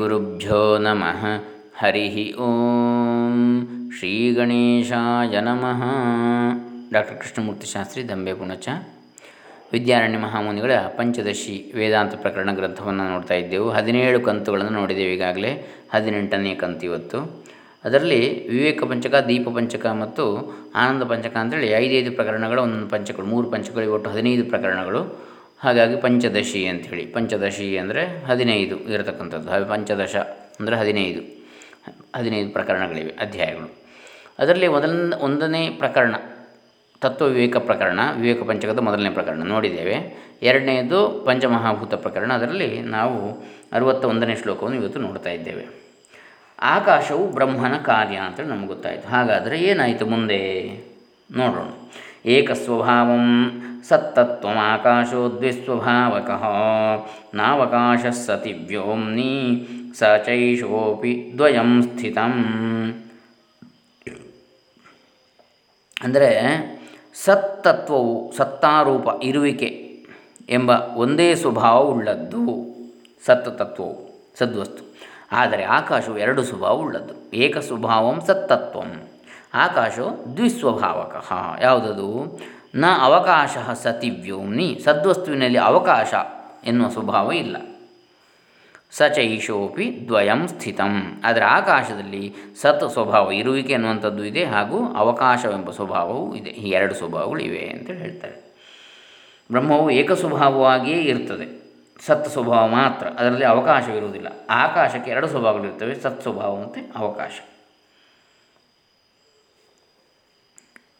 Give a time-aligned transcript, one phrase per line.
[0.00, 1.24] ಶ್ರೀಗುರುಭ್ಯೋ ನಮಃ
[1.78, 3.34] ಹರಿ ಓಂ
[3.98, 5.82] ಶ್ರೀ ಗಣೇಶಾಯ ನಮಃ
[6.92, 8.68] ಡಾಕ್ಟರ್ ಕೃಷ್ಣಮೂರ್ತಿ ಶಾಸ್ತ್ರಿ ದಂಬೆ ಪುಣಚ
[9.72, 13.70] ವಿದ್ಯಾರಣ್ಯ ಮಹಾಮುನಿಗಳ, ಪಂಚದಶಿ ವೇದಾಂತ ಪ್ರಕರಣ ಗ್ರಂಥವನ್ನು ನೋಡ್ತಾ ಇದ್ದೆವು.
[13.70, 15.66] ಹದಿನೇಳು ಕಂತುಗಳನ್ನು ನೋಡಿದ್ದೇವೆ ಈಗಾಗಲೇ.
[15.94, 17.44] ಹದಿನೆಂಟನೇ ಕಂತು ಇವತ್ತು.
[17.84, 20.24] ಅದರಲ್ಲಿ ವಿವೇಕ ಪಂಚಕ, ದೀಪ ಪಂಚಕ ಮತ್ತು
[20.74, 25.29] ಆನಂದ ಪಂಚಕ ಅಂತೇಳಿ ಐದೈದು ಪ್ರಕರಣಗಳು, ಒಂದೊಂದು ಪಂಚಕಗಳು, ಮೂರು ಪಂಚಕಗಳು, ಒಟ್ಟು ಹದಿನೈದು ಪ್ರಕರಣಗಳು.
[25.64, 27.06] ಹಾಗಾಗಿ ಪಂಚದಶಿ ಅಂಥೇಳಿ.
[27.06, 29.50] ಪಂಚದಶಿ ಅಂದರೆ ಹದಿನೈದು ಇರತಕ್ಕಂಥದ್ದು.
[29.50, 30.16] ಹಾಗೆ ಪಂಚದಶ
[30.60, 31.20] ಅಂದರೆ ಹದಿನೈದು.
[32.16, 33.74] ಹದಿನೈದು ಪ್ರಕರಣಗಳಿವೆ, ಅಧ್ಯಾಯಗಳು.
[34.38, 36.14] ಅದರಲ್ಲಿ ಮೊದಲ ಒಂದನೇ ಪ್ರಕರಣ,
[37.00, 39.96] ತತ್ವ ವಿವೇಕ ಪ್ರಕರಣ, ವಿವೇಕ ಪಂಚಕದ ಮೊದಲನೇ ಪ್ರಕರಣ ನೋಡಿದ್ದೇವೆ.
[40.42, 42.32] ಎರಡನೇದು ಪಂಚಮಹಾಭೂತ ಪ್ರಕರಣ.
[42.32, 45.66] ಅದರಲ್ಲಿ ನಾವು ಅರುವತ್ತ ಒಂದನೇ ಶ್ಲೋಕವನ್ನು ಇವತ್ತು ನೋಡ್ತಾ ಇದ್ದೇವೆ.
[46.60, 49.08] ಆಕಾಶವು ಬ್ರಹ್ಮನ ಕಾರ್ಯ ಅಂತ ನಮ್ಗೆ ಗೊತ್ತಾಯಿತು.
[49.08, 50.40] ಹಾಗಾದರೆ ಏನಾಯಿತು ಮುಂದೆ?
[51.32, 51.68] ನೋಡೋಣ.
[52.28, 53.26] ಏಕಸ್ವಭಾವಂ
[53.88, 56.30] ಸತ್ತತ್ವಮಾಕಾಶೋ ದ್ವಿಸ್ವಭಾವಕ
[57.34, 59.66] ನಾವಕಾಶ ಸತಿ ವ್ಯೋಮ್ನಿ
[59.98, 62.32] ಸ ಚೈಷೋಪಿ ದ್ವಯಂ ಸ್ಥಿತಂ.
[66.02, 66.30] ಅಂದರೆ
[67.14, 69.70] ಸತ್ತತ್ವವು, ಸತ್ತಾರೂಪ ಇರುವಿಕೆ
[70.48, 72.44] ಎಂಬ ಒಂದೇ ಸ್ವಭಾವವುಳ್ಳದ್ದು
[73.26, 74.94] ಸತ್ತತತ್ವವು, ಸದ್ವಸ್ತು.
[75.32, 77.36] ಆದರೆ ಆಕಾಶವು ಎರಡು ಸ್ವಭಾವ ಉಳ್ಳದ್ದು.
[77.36, 79.08] ಏಕ ಸ್ವಭಾವಂ ಸತ್ತತ್ವಂ
[79.54, 81.32] ಆಕಾಶವು ದ್ವಿಸ್ವಭಾವಕ.
[81.62, 82.40] ಯಾವುದದು?
[82.74, 86.14] ನ ಅವಕಾಶ ಸತಿ ವ್ಯೋಮ್ನಿ ಸದ್ವಸ್ತುವಿನಲ್ಲಿ ಅವಕಾಶ
[86.64, 87.56] ಎನ್ನುವ ಸ್ವಭಾವ ಇಲ್ಲ.
[88.90, 91.20] ಸಚೈಷೋಪಿ ದ್ವಯಂ ಸ್ಥಿತಂ.
[91.24, 96.50] ಆದರೆ ಆಕಾಶದಲ್ಲಿ ಸತ್ ಸ್ವಭಾವ ಇರುವಿಕೆ ಅನ್ನುವಂಥದ್ದು ಇದೆ ಹಾಗೂ ಅವಕಾಶವೆಂಬ ಸ್ವಭಾವವೂ ಇದೆ.
[96.50, 98.54] ಈ ಎರಡು ಸ್ವಭಾವಗಳು ಇವೆ ಅಂತೇಳಿ ಹೇಳ್ತಾರೆ.
[99.50, 101.60] ಬ್ರಹ್ಮವು ಏಕ ಸ್ವಭಾವವಾಗಿಯೇ ಇರ್ತದೆ.
[102.06, 103.06] ಸತ್ ಸ್ವಭಾವ ಮಾತ್ರ.
[103.06, 104.28] ಅದರಲ್ಲಿ ಅವಕಾಶವಿರುವುದಿಲ್ಲ.
[104.50, 105.94] ಆಕಾಶಕ್ಕೆ ಎರಡು ಸ್ವಭಾವಗಳಿರ್ತವೆ.
[105.94, 107.40] ಸತ್ ಸ್ವಭಾವ ಮತ್ತು ಅವಕಾಶ.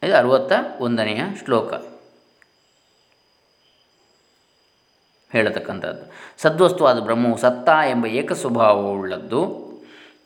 [0.02, 1.74] ಇದು ಅರುವತ್ತ ಒಂದನೆಯ ಶ್ಲೋಕ.
[5.32, 6.12] ಹೇಳತಕ್ಕಂಥದ್ದು.
[6.42, 9.70] ಸದ್ವಸ್ತುವಾದ ಬ್ರಹ್ಮವು ಸತ್ತ ಎಂಬ ಏಕ ಸ್ವಭಾವವುಳ್ಳದ್ದು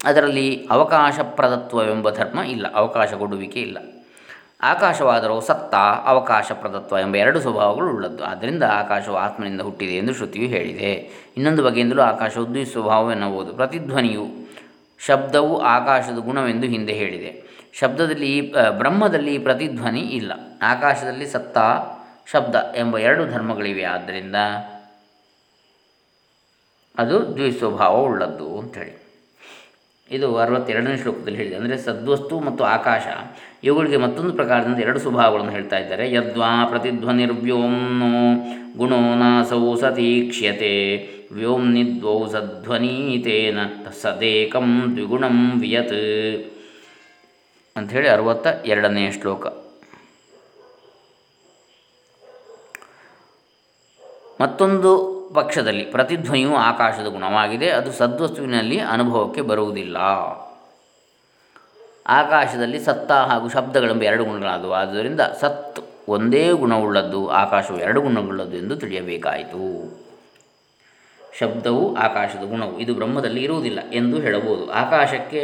[0.04, 3.78] ಅದರಲ್ಲಿ ಅವಕಾಶ ಪ್ರದತ್ವವೆಂಬ ಧರ್ಮ ಇಲ್ಲ, ಅವಕಾಶ ಕೊಡುವಿಕೆ ಇಲ್ಲ.
[4.62, 10.92] ಆಕಾಶವಾದರೂ ಸತ್ತ ಅವಕಾಶ ಪ್ರದತ್ವ ಎಂಬ ಎರಡು ಸ್ವಭಾವಗಳು ಉಳ್ಳದ್ದು ಆದ್ದರಿಂದ ಆಕಾಶವು ಆತ್ಮನಿಂದ ಹುಟ್ಟಿದೆ ಎಂದು ಶ್ರುತಿಯು ಹೇಳಿದೆ.
[11.36, 14.26] ಇನ್ನೊಂದು ಬಗೆಯಿಂದಲೂ ಆಕಾಶವು ದ್ವಿಸ್ವಭಾವ ಎನ್ನಬಹುದು ಪ್ರತಿಧ್ವನಿಯು
[14.98, 17.43] ಶಬ್ದವು ಆಕಾಶದ ಗುಣವೆಂದು ಹಿಂದೆ ಹೇಳಿದೆ.
[17.80, 18.32] ಶಬ್ದದಲ್ಲಿ
[18.78, 20.32] ಬ್ರಹ್ಮದಲ್ಲಿ ಪ್ರತಿಧ್ವನಿ ಇಲ್ಲ.
[20.62, 21.58] ಆಕಾಶದಲ್ಲಿ ಸತ್ತ
[22.32, 23.84] ಶಬ್ದ ಎಂಬ ಎರಡು ಧರ್ಮಗಳಿವೆ.
[23.84, 24.36] ಆದ್ದರಿಂದ
[26.98, 28.94] ಅದು ದ್ವಿಸ್ವಭಾವ ಉಳ್ಳದ್ದು ಅಂಥೇಳಿ
[30.10, 31.56] ಇದು ಅರವತ್ತೆರಡನೇ ಶ್ಲೋಕದಲ್ಲಿ ಹೇಳಿದೆ.
[31.56, 33.06] ಅಂದರೆ ಸದ್ವಸ್ತು ಮತ್ತು ಆಕಾಶ,
[33.64, 36.04] ಇವುಗಳಿಗೆ ಮತ್ತೊಂದು ಪ್ರಕಾರದಿಂದ ಎರಡು ಸ್ವಭಾವಗಳನ್ನು ಹೇಳ್ತಾ ಇದ್ದಾರೆ.
[36.12, 38.10] ಯದ್ವಾ ಪ್ರತಿಧ್ವನಿರ್ವ್ಯೋಮ್ನೋ
[38.76, 40.74] ಗುಣೋ ನಾಸೌ ಸತೀಕ್ಷ್ಯತೆ,
[41.32, 43.58] ವ್ಯೋಮ್ನಿದ್ವೌ ಸಧ್ವನೀತೇನ
[44.02, 46.00] ಸದೇಕಂ ದ್ವಿಗುಣಂ ವಿಯತ್.
[47.76, 49.46] ಅಂಥೇಳಿ ಅರುವತ್ತ ಎರಡನೆಯ ಶ್ಲೋಕ.
[54.40, 54.90] ಮತ್ತೊಂದು
[55.34, 59.96] ಪಕ್ಷದಲ್ಲಿ ಪ್ರತಿಧ್ವನಿಯು ಆಕಾಶದ ಗುಣವಾಗಿದೆ, ಅದು ಸದ್ವಸ್ತುವಿನಲ್ಲಿ ಅನುಭವಕ್ಕೆ ಬರುವುದಿಲ್ಲ.
[62.06, 70.03] ಆಕಾಶದಲ್ಲಿ ಸತ್ತ ಹಾಗೂ ಶಬ್ದಗಳೆಂಬ ಎರಡು ಗುಣಗಳಾದವು, ಆದ್ದರಿಂದ ಸತ್ ಒಂದೇ ಗುಣವುಳ್ಳದ್ದು, ಆಕಾಶವು ಎರಡು ಗುಣವುಳ್ಳದ್ದು ಎಂದು ತಿಳಿಯಬೇಕಾಯಿತು.
[71.40, 72.74] ಶಬ್ದವು ಆಕಾಶದ ಗುಣವು.
[72.82, 74.64] ಇದು ಬ್ರಹ್ಮದಲ್ಲಿ ಇರುವುದಿಲ್ಲ ಎಂದು ಹೇಳಬಹುದು.
[74.82, 75.40] ಆಕಾಶಕ್ಕೆ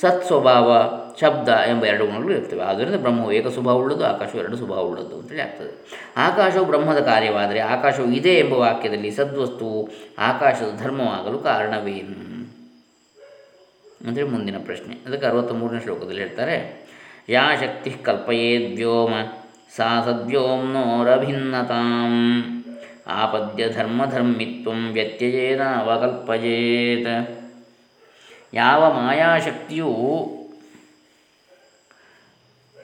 [0.00, 0.68] ಸತ್ ಸ್ವಭಾವ
[1.20, 5.40] ಶಬ್ದ ಎಂಬ ಎರಡು ಗುಣಗಳು ಇರ್ತವೆ ಆದ್ದರಿಂದ ಬ್ರಹ್ಮವು ಏಕ ಸ್ವಭಾವ ಉಳ್ಳದು, ಆಕಾಶವು ಎರಡು ಸ್ವಭಾವ ಉಳ್ಳದು ಅಂತೇಳಿ
[5.40, 5.72] ಆಗ್ತದೆ.
[6.26, 9.80] ಆಕಾಶವು ಬ್ರಹ್ಮದ ಕಾರ್ಯವಾದರೆ ಆಕಾಶವು ಇದೆ ಎಂಬ ವಾಕ್ಯದಲ್ಲಿ ಸದ್ವಸ್ತುವು
[10.30, 12.16] ಆಕಾಶದ ಧರ್ಮವಾಗಲು ಕಾರಣವೇನು
[14.06, 14.94] ಅಂದರೆ ಮುಂದಿನ ಪ್ರಶ್ನೆ.
[15.06, 16.56] ಅದಕ್ಕೆ ಅರವತ್ತ ಮೂರನೇ ಶ್ಲೋಕದಲ್ಲಿ ಹೇಳ್ತಾರೆ,
[17.28, 19.12] ಯಾ ಶಕ್ತಿ ಕಲ್ಪಯೇ ದ್ಯೋಮ
[19.76, 22.14] ಸಾ ಸದ್ವ್ಯೋಮ್ನೋರಭಿನ್ನತಾಂ
[23.06, 27.44] ಆಪದ್ಯ ಧರ್ಮಧರ್ಮಿತ್ವ ವ್ಯತ್ಯಯೇನ ಅವಕಲ್ಪಜೇತ್
[28.54, 29.94] ಯಾವ ಮಾಯಾಶಕ್ತಿಯು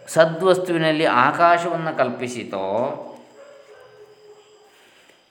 [0.06, 3.06] ಸದ್ವಸ್ತುವಿನಲ್ಲಿ ಆಕಾಶವನ್ನು ಕಲ್ಪಿಸಿತೋ,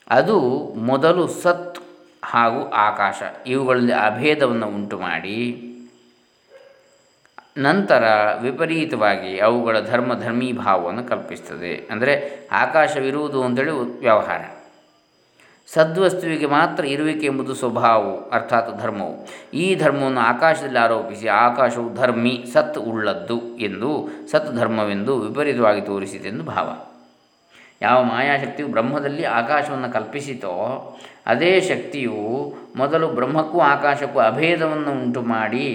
[0.09, 0.39] ಅದು
[0.75, 1.79] ಮೊದಲು ಸತ್
[2.23, 5.65] ಹಾಗೂ ಆಕಾಶ, ಇವುಗಳಲ್ಲಿ ಅಭೇದವನ್ನು ಉಂಟು ಮಾಡಿ
[7.57, 11.87] ನಂತರ ವಿಪರೀತವಾಗಿ ಅವುಗಳ ಧರ್ಮ ಧರ್ಮೀಭಾವವನ್ನು ಕಲ್ಪಿಸ್ತದೆ.
[11.91, 14.41] ಅಂದರೆ ಆಕಾಶವಿರುವುದು ಅಂತೇಳಿ ವ್ಯವಹಾರ.
[15.73, 19.27] ಸದ್ವಸ್ತುವಿಗೆ ಮಾತ್ರ ಇರುವಿಕೆ ಎಂಬುದು ಸ್ವಭಾವವು, ಅರ್ಥಾತ್ ಧರ್ಮವು.
[19.53, 26.69] ಈ ಧರ್ಮವನ್ನು ಆಕಾಶದಲ್ಲಿ ಆರೋಪಿಸಿ, ಆಕಾಶವು ಧರ್ಮಿ, ಸತ್ ಉಳ್ಳದ್ದು ಎಂದು, ಸತ್ ಧರ್ಮವೆಂದು ವಿಪರೀತವಾಗಿ ತೋರಿಸಿತೆಂದು ಭಾವ.
[27.81, 30.55] ಯಾವ ಮಾಯಾಶಕ್ತಿಯು ಬ್ರಹ್ಮದಲ್ಲಿ ಆಕಾಶವನ್ನು ಕಲ್ಪಿಸಿತೋ,
[31.25, 35.67] ಅದೇ ಶಕ್ತಿಯು ಮೊದಲು ಬ್ರಹ್ಮಕ್ಕೂ ಆಕಾಶಕ್ಕೂ ಅಭೇದವನ್ನು ಉಂಟು ಮಾಡಿ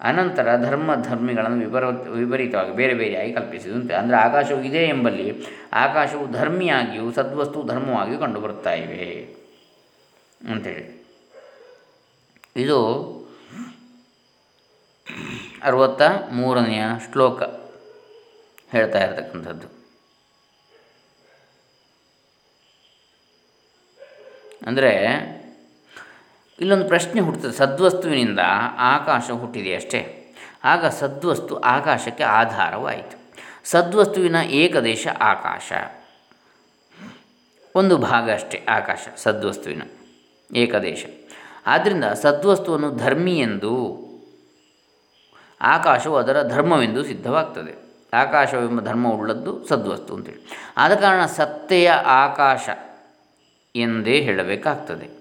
[0.00, 1.84] ಅನಂತರ ಧರ್ಮ ಧರ್ಮಿಗಳನ್ನು ವಿಪರ
[2.18, 5.26] ವಿಪರೀತವಾಗಿ ಬೇರೆ ಬೇರೆಯಾಗಿ ಕಲ್ಪಿಸಿದಂತೆ, ಅಂದರೆ ಆಕಾಶವು ಇದೆ ಎಂಬಲ್ಲಿ
[5.84, 9.08] ಆಕಾಶವು ಧರ್ಮಿಯಾಗಿಯೂ ಸದ್ವಸ್ತು ಧರ್ಮವಾಗಿಯೂ ಕಂಡುಬರುತ್ತಾ ಇವೆ
[10.40, 10.84] ಅಂಥೇಳಿ
[12.64, 12.78] ಇದು
[15.68, 16.02] ಅರವತ್ತ
[16.38, 17.40] ಮೂರನೆಯ ಶ್ಲೋಕ
[18.72, 19.68] ಹೇಳ್ತಾ ಇರತಕ್ಕಂಥದ್ದು.
[24.68, 24.92] ಅಂದರೆ
[26.60, 27.52] ಇಲ್ಲೊಂದು ಪ್ರಶ್ನೆ ಹುಟ್ಟುತ್ತದೆ.
[27.52, 28.38] ಸದ್ವಸ್ತುವಿನಿಂದ
[28.78, 30.14] ಆಕಾಶ ಹುಟ್ಟಿದೆ ಅಷ್ಟೇ.
[30.64, 33.18] ಆಗ ಸದ್ವಸ್ತು ಆಕಾಶಕ್ಕೆ ಆಧಾರವಾಯಿತು.
[33.70, 35.72] ಸದ್ವಸ್ತುವಿನ ಏಕದೇಶ ಆಕಾಶ.
[37.74, 39.82] ಒಂದು ಭಾಗ ಅಷ್ಟೇ ಆಕಾಶ, ಸದ್ವಸ್ತುವಿನ
[40.56, 41.06] ಏಕದೇಶ.
[41.66, 43.98] ಆದ್ದರಿಂದ ಸದ್ವಸ್ತುವನ್ನು ಧರ್ಮಿ ಎಂದು,
[45.60, 47.88] ಆಕಾಶವು ಅದರ ಧರ್ಮವೆಂದು ಸಿದ್ಧವಾಗ್ತದೆ.
[48.14, 50.46] ಆಕಾಶವೆಂಬ ಧರ್ಮವುಳ್ಳದ್ದು ಸದ್ವಸ್ತು ಅಂತೇಳಿ.
[50.76, 52.68] ಆದ ಕಾರಣ ಸತ್ತೆಯ ಆಕಾಶ
[53.76, 55.17] ಎಂದೇ ಹೇಳಬೇಕಾಗ್ತದೆ.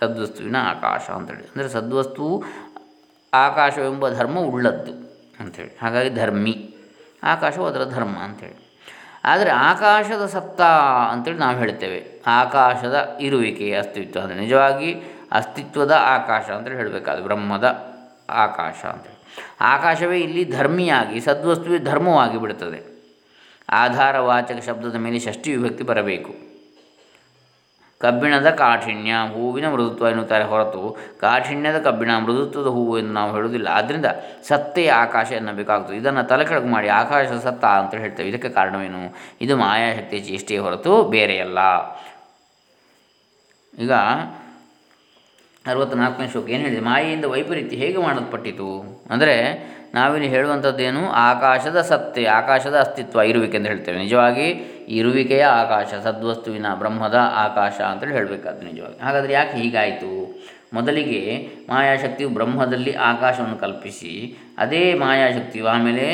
[0.00, 1.42] ಸದ್ವಸ್ತುವಿನ ಆಕಾಶ ಅಂತೇಳಿ.
[1.42, 2.44] ಅಂದರೆ ಸದ್ವಸ್ತು
[3.34, 4.92] ಆಕಾಶವೆಂಬ ಧರ್ಮ ಉಳ್ಳದ್ದು
[5.40, 6.74] ಅಂಥೇಳಿ ಹಾಗಾಗಿ ಧರ್ಮಿ.
[7.24, 8.70] ಆಕಾಶವು ಅದರ ಧರ್ಮ ಅಂಥೇಳಿ
[9.24, 10.60] ಆದರೆ ಆಕಾಶದ ಸತ್ತ
[11.12, 12.22] ಅಂತೇಳಿ ನಾವು ಹೇಳ್ತೇವೆ.
[12.26, 15.02] ಆಕಾಶದ ಇರುವಿಕೆ ಅಸ್ತಿತ್ವ ಅಂದರೆ ನಿಜವಾಗಿ
[15.32, 17.66] ಅಸ್ತಿತ್ವದ ಆಕಾಶ ಅಂತೇಳಿ ಹೇಳಬೇಕಾದ್ರೆ ಬ್ರಹ್ಮದ
[18.30, 19.18] ಆಕಾಶ ಅಂತೇಳಿ.
[19.60, 22.80] ಆಕಾಶವೇ ಇಲ್ಲಿ ಧರ್ಮಿಯಾಗಿ, ಸದ್ವಸ್ತುವೇ ಧರ್ಮವಾಗಿ ಬಿಡುತ್ತದೆ.
[23.68, 26.49] ಆಧಾರವಾಚಕ ಶಬ್ದದ ಮೇಲೆ ಷಷ್ಠಿ ವಿಭಕ್ತಿ ಬರಬೇಕು.
[28.00, 33.68] ಕಬ್ಬಿಣದ ಕಾಠಿಣ್ಯ, ಹೂವಿನ ಮೃದುತ್ವ ಎನ್ನುತ್ತಾರೆ ಹೊರತು ಕಾಠಿಣ್ಯದ ಕಬ್ಬಿಣ ಮೃದುತ್ವದ ಹೂವು ಎಂದು ನಾವು ಹೇಳುವುದಿಲ್ಲ.
[33.68, 34.06] ಆದ್ದರಿಂದ
[34.48, 35.96] ಸತ್ತೆಯ ಆಕಾಶ ಎನ್ನಬೇಕಾಗುತ್ತದೆ.
[35.96, 38.28] ಇದನ್ನು ತಲೆಕೆಳಗು ಮಾಡಿ ಆಕಾಶ ಸತ್ತ ಅಂತ ಹೇಳ್ತೇವೆ.
[38.28, 39.14] ಇದಕ್ಕೆ ಕಾರಣವೇನು?
[39.40, 41.58] ಇದು ಮಾಯಾಶಕ್ತಿಯ ಚೇಷ್ಟೆಯ ಹೊರತು ಬೇರೆಯಲ್ಲ.
[43.78, 43.92] ಈಗ
[45.66, 46.48] ಅರವತ್ತ್ನಾಲ್ಕನೇ ಶ್ಲೋಕ.
[46.48, 46.80] ಏನು ಹೇಳಿದೆ?
[46.80, 49.00] ಮಾಯೆಯಿಂದ ವೈಪರೀತ್ಯ ಹೇಗೆ ಮಾಡಲ್ಪಟ್ಟಿತು?
[49.10, 49.34] ಅಂದರೆ
[49.94, 51.10] ನಾವಿಲ್ಲಿ ಹೇಳುವಂಥದ್ದೇನು?
[51.10, 53.98] ಆಕಾಶದ ಸತ್ಯ, ಆಕಾಶದ ಅಸ್ತಿತ್ವ ಇರುವಿಕೆ ಅಂತ ಹೇಳ್ತೇವೆ.
[53.98, 54.46] ನಿಜವಾಗಿ
[54.88, 58.98] ಇರುವಿಕೆಯ ಆಕಾಶ, ಸದ್ವಸ್ತುವಿನ ಬ್ರಹ್ಮದ ಆಕಾಶ ಅಂತೇಳಿ ಹೇಳಬೇಕಾದ್ರೆ ನಿಜವಾಗಿ.
[59.02, 60.40] ಹಾಗಾದರೆ ಯಾಕೆ ಹೀಗಾಯಿತು?
[60.72, 66.06] ಮೊದಲಿಗೆ ಮಾಯಾಶಕ್ತಿಯು ಬ್ರಹ್ಮದಲ್ಲಿ ಆಕಾಶವನ್ನು ಕಲ್ಪಿಸಿ, ಅದೇ ಮಾಯಾಶಕ್ತಿಯು ಆಮೇಲೆ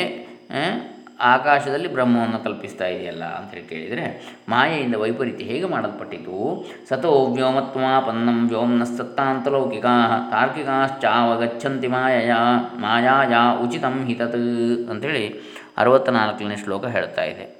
[1.21, 6.65] ಆಕಾಶದಲ್ಲಿ ಬ್ರಹ್ಮವನ್ನು ಕಲ್ಪಿಸ್ತಾ ಇದೆಯಲ್ಲ ಅಂತೇಳಿ ಕೇಳಿದರೆ, ಮಾಯೆಯಿಂದ ವೈಪರೀತ್ಯ ಹೇಗೆ ಮಾಡಲ್ಪಟ್ಟಿತು?
[6.89, 12.33] ಸತೋ ವ್ಯೋಮತ್ವಾಪನ್ನಂ ವ್ಯೋಮ್ನ ಸತ್ತಾಂತಲೌಕಿಕಾ ತಾರ್ಕಿಕಾಶ್ಚಾವಗಚ್ಚಂತಿ ಮಾಯಯ,
[12.77, 17.57] ಮಾಯಾಯ ಉಚಿತಂ ಹಿತತ್ ಅಂಥೇಳಿ ಅರವತ್ತ್ನಾಲ್ಕನೇ ಶ್ಲೋಕ ಹೇಳ್ತಾ ಇದೆ.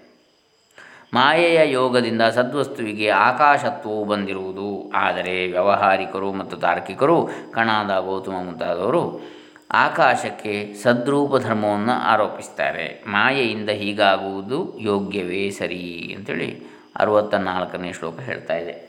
[1.14, 4.92] ಮಾಯೆಯ ಯೋಗದಿಂದ ಸದ್ವಸ್ತುವಿಗೆ ಆಕಾಶತ್ವವು ಬಂದಿರುವುದು.
[4.94, 9.37] ಆದರೆ ವ್ಯವಹಾರಿಕರು ಮತ್ತು ತಾರ್ಕಿಕರು ಕಣಾದ ಗೌತಮ ಮುಂತಾದವರು
[9.72, 13.04] ಆಕಾಶಕ್ಕೆ ಸದ್ರೂಪ ಧರ್ಮವನ್ನು ಆರೋಪಿಸ್ತಾರೆ.
[13.08, 16.14] ಮಾಯೆಯಿಂದ ಹೀಗಾಗುವುದು ಯೋಗ್ಯವೇ ಸರಿ?
[16.18, 16.64] ಅಂಥೇಳಿ
[16.96, 18.88] ಅರುವತ್ತ ನಾಲ್ಕನೇ ಶ್ಲೋಕ ಹೇಳ್ತಾ ಇದೆ.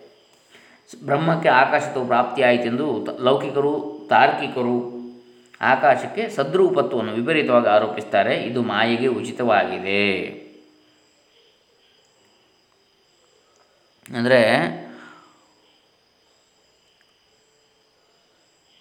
[1.04, 4.98] ಬ್ರಹ್ಮಕ್ಕೆ ಆಕಾಶತ್ವ ಪ್ರಾಪ್ತಿಯಾಯಿತೆಂದು ಲೌಕಿಕರು, ತಾರ್ಕಿಕರು
[5.60, 8.36] ಆಕಾಶಕ್ಕೆ ಸದ್ರೂಪತ್ವವನ್ನು ವಿಪರೀತವಾಗಿ ಆರೋಪಿಸ್ತಾರೆ.
[8.36, 10.26] ಇದು ಮಾಯೆಗೆ ಉಚಿತವಾಗಿದೆ.
[14.16, 14.40] ಅಂದರೆ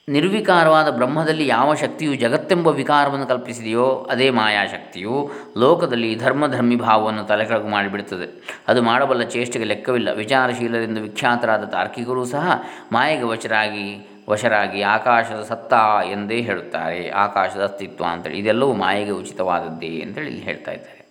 [0.09, 8.27] ನಿರ್ವಿಕಾರವಾದ ಬ್ರಹ್ಮದಲ್ಲಿ ಯಾವ ಶಕ್ತಿಯು ಜಗತ್ತೆಂಬ ವಿಕಾರವನ್ನು ಕಲ್ಪಿಸಿದೆಯೋ ಅದೇ ಮಾಯಾಶಕ್ತಿಯು ಲೋಕದಲ್ಲಿ ಧರ್ಮಧರ್ಮಿ ಭಾವವನ್ನು ತಲೆಕೆಳಗು ಮಾಡಿಬಿಡುತ್ತದೆ.
[8.67, 10.11] ಅದು ಮಾಡಬಲ್ಲ ಚೇಷ್ಟೆಗೆ ಲೆಕ್ಕವಿಲ್ಲ.
[10.11, 15.73] ವಿಚಾರಶೀಲರಿಂದ ವಿಖ್ಯಾತರಾದ ತಾರ್ಕಿಕರೂ ಸಹ ಮಾಯೆಗೆ ವಶರಾಗಿ ವಶರಾಗಿ ಆಕಾಶದ ಸತ್ತ
[16.11, 17.09] ಎಂದೇ ಹೇಳುತ್ತಾರೆ.
[17.09, 21.05] ಆಕಾಶದ ಅಸ್ತಿತ್ವ ಅಂತೇಳಿ ಇದೆಲ್ಲವೂ ಮಾಯೆಗೆ ಉಚಿತವಾದದ್ದೇ ಅಂತೇಳಿ ಇಲ್ಲಿ ಹೇಳ್ತಾ ಇದ್ದಾರೆ.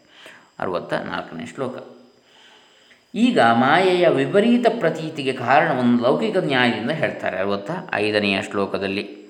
[0.59, 1.96] ಅರುವತ್ತ ನಾಲ್ಕನೇ ಶ್ಲೋಕ.
[3.17, 7.39] ಈಗ ಮಾಯೆಯ ವಿಪರೀತ ಪ್ರತೀತಿಗೆ ಕಾರಣವನ್ನು ಲೌಕಿಕ ನ್ಯಾಯದಿಂದ ಹೇಳ್ತಾರೆ.
[7.39, 9.27] ಅರವತ್ತ ಐದನೆಯ ಶ್ಲೋಕದಲ್ಲಿ.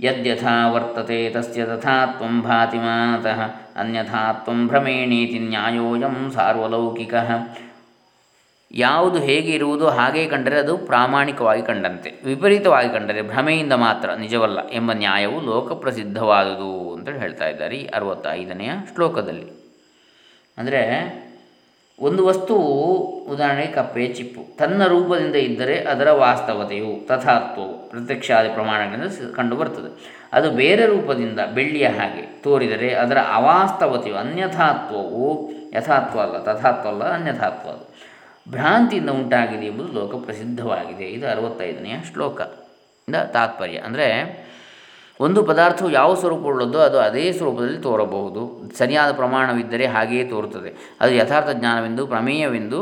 [0.00, 3.40] ಯದ್ಯಥಾ ವರ್ತತೆ ತಸ್ಯ ತಥಾತ್ವಂ ಭಾತಿ ಮಾತಃ
[3.76, 7.14] ಅನ್ಯಥಾತ್ವಂ ಭ್ರಮೇಣೀತಿ ನ್ಯಾಯೋಯಂ ಸಾರ್ವಲೌಕಿಕ.
[8.70, 12.14] ಯಾವುದು ಹೇಗೆ ಇರುವುದು ಹಾಗೆ ಕಂಡರೆ ಅದು ಪ್ರಾಮಾಣಿಕವಾಗಿ ಕಂಡಂತೆ.
[12.24, 19.57] ವಿಪರೀತವಾಗಿ ಕಂಡರೆ ಭ್ರಮೆಯಿಂದ ಮಾತ್ರ ನಿಜವಲ್ಲ ಎಂಬ ನ್ಯಾಯವು ಲೋಕಪ್ರಸಿದ್ಧವಾದುದು ಅಂತೇಳಿ ಹೇಳ್ತಾ ಇದ್ದಾರೆ ಈ ಅರವತ್ತೈದನೆಯ ಶ್ಲೋಕದಲ್ಲಿ.
[20.58, 20.82] ಅಂದರೆ
[22.00, 22.94] ಒಂದು ವಸ್ತುವು,
[23.32, 31.40] ಉದಾಹರಣೆಗೆ ಕಪ್ಪೆ, ಚಿಪ್ಪು, ತನ್ನ ರೂಪದಿಂದ ಇದ್ದರೆ ಅದರ ವಾಸ್ತವತೆಯು, ತಥಾತ್ವವು, ಪ್ರತ್ಯಕ್ಷಾದಿ ಪ್ರಮಾಣಗಳಿಂದ ಕಂಡುಬರುತ್ತದೆ ಅದು ಬೇರೆ ರೂಪದಿಂದ
[31.54, 37.94] ಬೆಳ್ಳಿಯ ಹಾಗೆ ತೋರಿದರೆ ಅದರ ಅವಾಸ್ತವತೆಯು ಅನ್ಯಥಾತ್ವವು, ಯಥಾತ್ವ ಅಲ್ಲ, ತಥಾತ್ವ ಅಲ್ಲ, ಅನ್ಯಥಾತ್ವ ಅದು.
[38.50, 41.04] ಭ್ರಾಂತಿಯಿಂದ ಉಂಟಾಗಿದೆ ಎಂಬುದು ಲೋಕ ಪ್ರಸಿದ್ಧವಾಗಿದೆ.
[41.04, 42.40] ಇದು ಅರವತ್ತೈದನೆಯ ಶ್ಲೋಕ
[43.08, 43.78] ಇಂದ ತಾತ್ಪರ್ಯ.
[43.78, 44.06] ಅಂದರೆ
[45.20, 48.42] ಒಂದು ಪದಾರ್ಥವು ಯಾವ ಸ್ವರೂಪವುಳ್ಳದ್ದೋ ಅದು ಅದೇ ಸ್ವರೂಪದಲ್ಲಿ ತೋರಬಹುದು.
[48.78, 50.70] ಸರಿಯಾದ ಪ್ರಮಾಣವಿದ್ದರೆ ಹಾಗೆಯೇ ತೋರುತ್ತದೆ.
[51.00, 52.80] ಅದು ಯಥಾರ್ಥ ಜ್ಞಾನವೆಂದು ಪ್ರಮೇಯವೆಂದು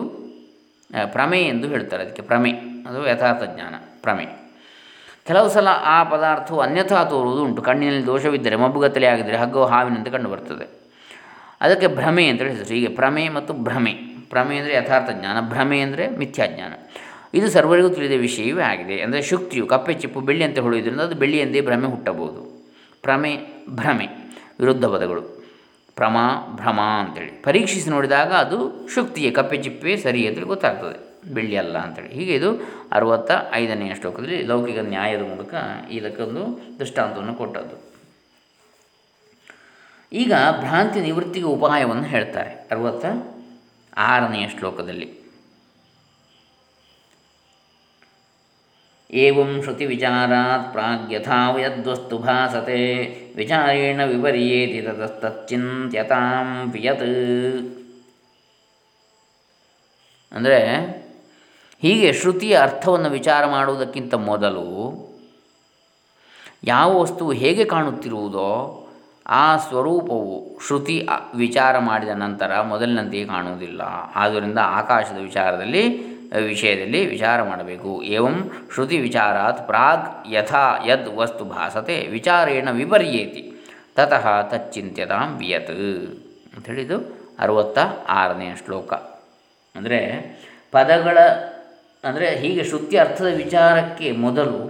[1.12, 2.02] ಪ್ರಮೇ ಎಂದು ಹೇಳ್ತಾರೆ.
[2.02, 2.50] ಅದಕ್ಕೆ ಪ್ರಮೆ,
[2.88, 4.26] ಅದು ಯಥಾರ್ಥ ಜ್ಞಾನ, ಪ್ರಮೆ.
[5.26, 7.62] ಕೆಲವು ಸಲ ಆ ಪದಾರ್ಥವು ಅನ್ಯಥಾ ತೋರುವುದು ಉಂಟು.
[7.62, 10.66] ಕಣ್ಣಿನಲ್ಲಿ ದೋಷವಿದ್ದರೆ, ಮಬ್ಬುಗತ್ತಲೆ ಆಗಿದ್ದರೆ ಹಗ್ಗವು ಹಾವಿನಂತೆ ಕಂಡುಬರ್ತದೆ
[11.60, 13.94] ಅದಕ್ಕೆ ಭ್ರಮೆ ಅಂತ ಹೆಸರು ಹೀಗೆ ಪ್ರಮೆ ಮತ್ತು ಭ್ರಮೆ.
[14.30, 16.72] ಪ್ರಮೆ ಅಂದರೆ ಯಥಾರ್ಥ ಜ್ಞಾನ, ಭ್ರಮೆ ಅಂದರೆ ಮಿಥ್ಯಾಜ್ಞಾನ.
[17.34, 19.00] ಇದು ಸರ್ವರಿಗೂ ತಿಳಿದ ವಿಷಯವೇ ಆಗಿದೆ.
[19.00, 22.42] ಅಂದರೆ ಶುಕ್ತಿಯು ಕಪ್ಪೆ ಚಿಪ್ಪು ಬೆಳ್ಳಿಯಂತೆ ಹೊಳೆಯುವುದರಿಂದ ಅದು ಬೆಳ್ಳಿಯಂದೇ ಭ್ರಮೆ ಹುಟ್ಟಬಹುದು.
[23.02, 23.38] ಭ್ರಮೆ
[23.70, 24.08] ಭ್ರಮೆ,
[24.60, 25.22] ವಿರುದ್ಧ ಪದಗಳು.
[25.94, 27.42] ಪ್ರಮಾ ಭ್ರಮ ಅಂತೇಳಿ.
[27.42, 31.06] ಪರೀಕ್ಷಿಸಿ ನೋಡಿದಾಗ ಅದು ಶುಕ್ತಿಯೇ, ಕಪ್ಪೆ ಚಿಪ್ಪೆ ಸರಿ ಅಂತೇಳಿ ಗೊತ್ತಾಗ್ತದೆ.
[31.34, 32.08] ಬೆಳ್ಳಿ ಅಲ್ಲ ಅಂತೇಳಿ.
[32.08, 35.54] ಹೀಗೆ ಇದು ಅರುವತ್ತ ಐದನೆಯ ಶ್ಲೋಕದಲ್ಲಿ ಲೌಕಿಕ ನ್ಯಾಯದ ಮೂಲಕ
[35.90, 37.92] ಇದಕ್ಕೊಂದು ದೃಷ್ಟಾಂತವನ್ನು ಕೊಟ್ಟದ್ದು.
[40.12, 42.50] ಈಗ ಭ್ರಾಂತಿ ನಿವೃತ್ತಿಗೆ ಉಪಾಯವನ್ನು ಹೇಳ್ತಾರೆ.
[42.50, 43.04] ಅರುವತ್ತ
[43.96, 45.25] ಆರನೆಯ ಶ್ಲೋಕದಲ್ಲಿ.
[49.10, 53.04] ಏವಂ ವಿಚಾರಾತ್ ಪ್ರಾಗ್ಯಥಾ ಯದ್ವಸ್ತು ಭಾಸತೆ
[53.36, 57.06] ವಿಚಾರೇಣ ವಿಪರ್ಯೇತಿ ತತಸ್ತಚ್ಚಿಂತ್ಯತಾಂ ವಿಯತ್
[60.32, 60.60] ಅಂದರೆ
[61.82, 65.06] ಹೀಗೆ ಶ್ರುತಿಯ ಅರ್ಥವನ್ನು ವಿಚಾರ ಮಾಡುವುದಕ್ಕಿಂತ ಮೊದಲು
[66.64, 68.82] ಯಾವ ವಸ್ತುವು ಹೇಗೆ ಕಾಣುತ್ತಿರುವುದೋ
[69.26, 73.82] ಆ ಸ್ವರೂಪವು ಶ್ರುತಿ ವಿಚಾರ ಮಾಡಿದ ನಂತರ ಮೊದಲಿನಂತೆಯೇ ಕಾಣುವುದಿಲ್ಲ.
[74.14, 78.02] ಆದ್ದರಿಂದ ಆಕಾಶದ ವಿಚಾರದಲ್ಲಿ ವಿಷಯದಲ್ಲಿ ವಿಚಾರ ಮಾಡಬೇಕು.
[78.02, 83.42] ಏವಂ ಶ್ರುತಿ ವಿಚಾರಾತ್ ಪ್ರಾಗ್ ಯಥಾ ಯದ್ ವಸ್ತು ಭಾಸತೆ ವಿಚಾರೇಣ ವಿಪರ್ಯೇತಿ.
[83.96, 85.70] ತತಃ ತಚ್ಚಿಂತ್ಯತಾಂ ವಿಯತ್.
[86.56, 86.98] ಅಂಥೇಳಿದು
[87.38, 87.78] ಅರವತ್ತ
[88.08, 88.92] ಆರನೆಯ ಶ್ಲೋಕ.
[89.74, 90.00] ಅಂದರೆ
[90.72, 91.18] ಪದಗಳ,
[92.04, 94.60] ಅಂದರೆ ಹೀಗೆ ಶ್ರುತಿ ಅರ್ಥದ ವಿಚಾರಕ್ಕೆ ಮೊದಲು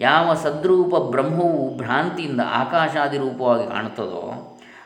[0.00, 4.22] ಯಾವ ಸದ್ರೂಪ ಬ್ರಹ್ಮವು ಭ್ರಾಂತಿಯಿಂದ ಆಕಾಶಾದಿ ರೂಪವಾಗಿ ಕಾಣುತ್ತದೋ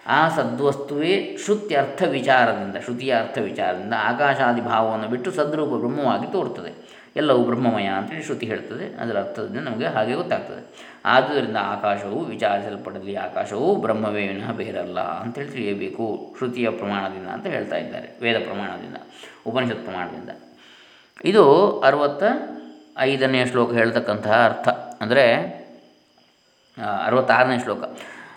[0.06, 6.94] ಆ ಸದ್ವಸ್ತುವೇ ಶ್ರುತ್ಯರ್ಥ ವಿಚಾರದಿಂದ ಶ್ರುತಿಯ ಅರ್ಥ ವಿಚಾರದಿಂದ ಆಕಾಶಾದಿ ಭಾವವನ್ನು ಬಿಟ್ಟು ಸದ್ರೂಪ ಬ್ರಹ್ಮವಾಗಿ ತೋರುತ್ತದೆ.
[7.16, 9.02] ಎಲ್ಲವೂ ಬ್ರಹ್ಮಮಯ ಅಂತೇಳಿ ಶ್ರುತಿ ಹೇಳ್ತದೆ.
[9.02, 10.92] ಅದರ ಅರ್ಥದಿಂದ ನಮಗೆ ಹಾಗೆ ಗೊತ್ತಾಗ್ತದೆ.
[11.04, 16.34] ಆದುದರಿಂದ ಆಕಾಶವು ವಿಚಾರಿಸಲ್ಪಡಲಿ, ಆಕಾಶವು ಬ್ರಹ್ಮವೇ ವಿನಃ ಬೇರಲ್ಲ ಅಂತೇಳಿ ತಿಳಿಯಬೇಕು.
[16.36, 18.96] ಶ್ರುತಿಯ ಪ್ರಮಾಣದಿಂದ ಅಂತ ಹೇಳ್ತಾ ಇದ್ದಾರೆ, ವೇದ ಪ್ರಮಾಣದಿಂದ,
[19.46, 20.30] ಉಪನಿಷತ್ ಪ್ರಮಾಣದಿಂದ.
[21.24, 21.44] ಇದು
[21.80, 22.22] ಅರವತ್ತ
[22.98, 24.68] ಐದನೆಯ ಶ್ಲೋಕ ಹೇಳ್ತಕ್ಕಂತಹ ಅರ್ಥ.
[25.00, 25.24] ಅಂದರೆ
[27.04, 27.82] ಅರವತ್ತಾರನೇ ಶ್ಲೋಕ.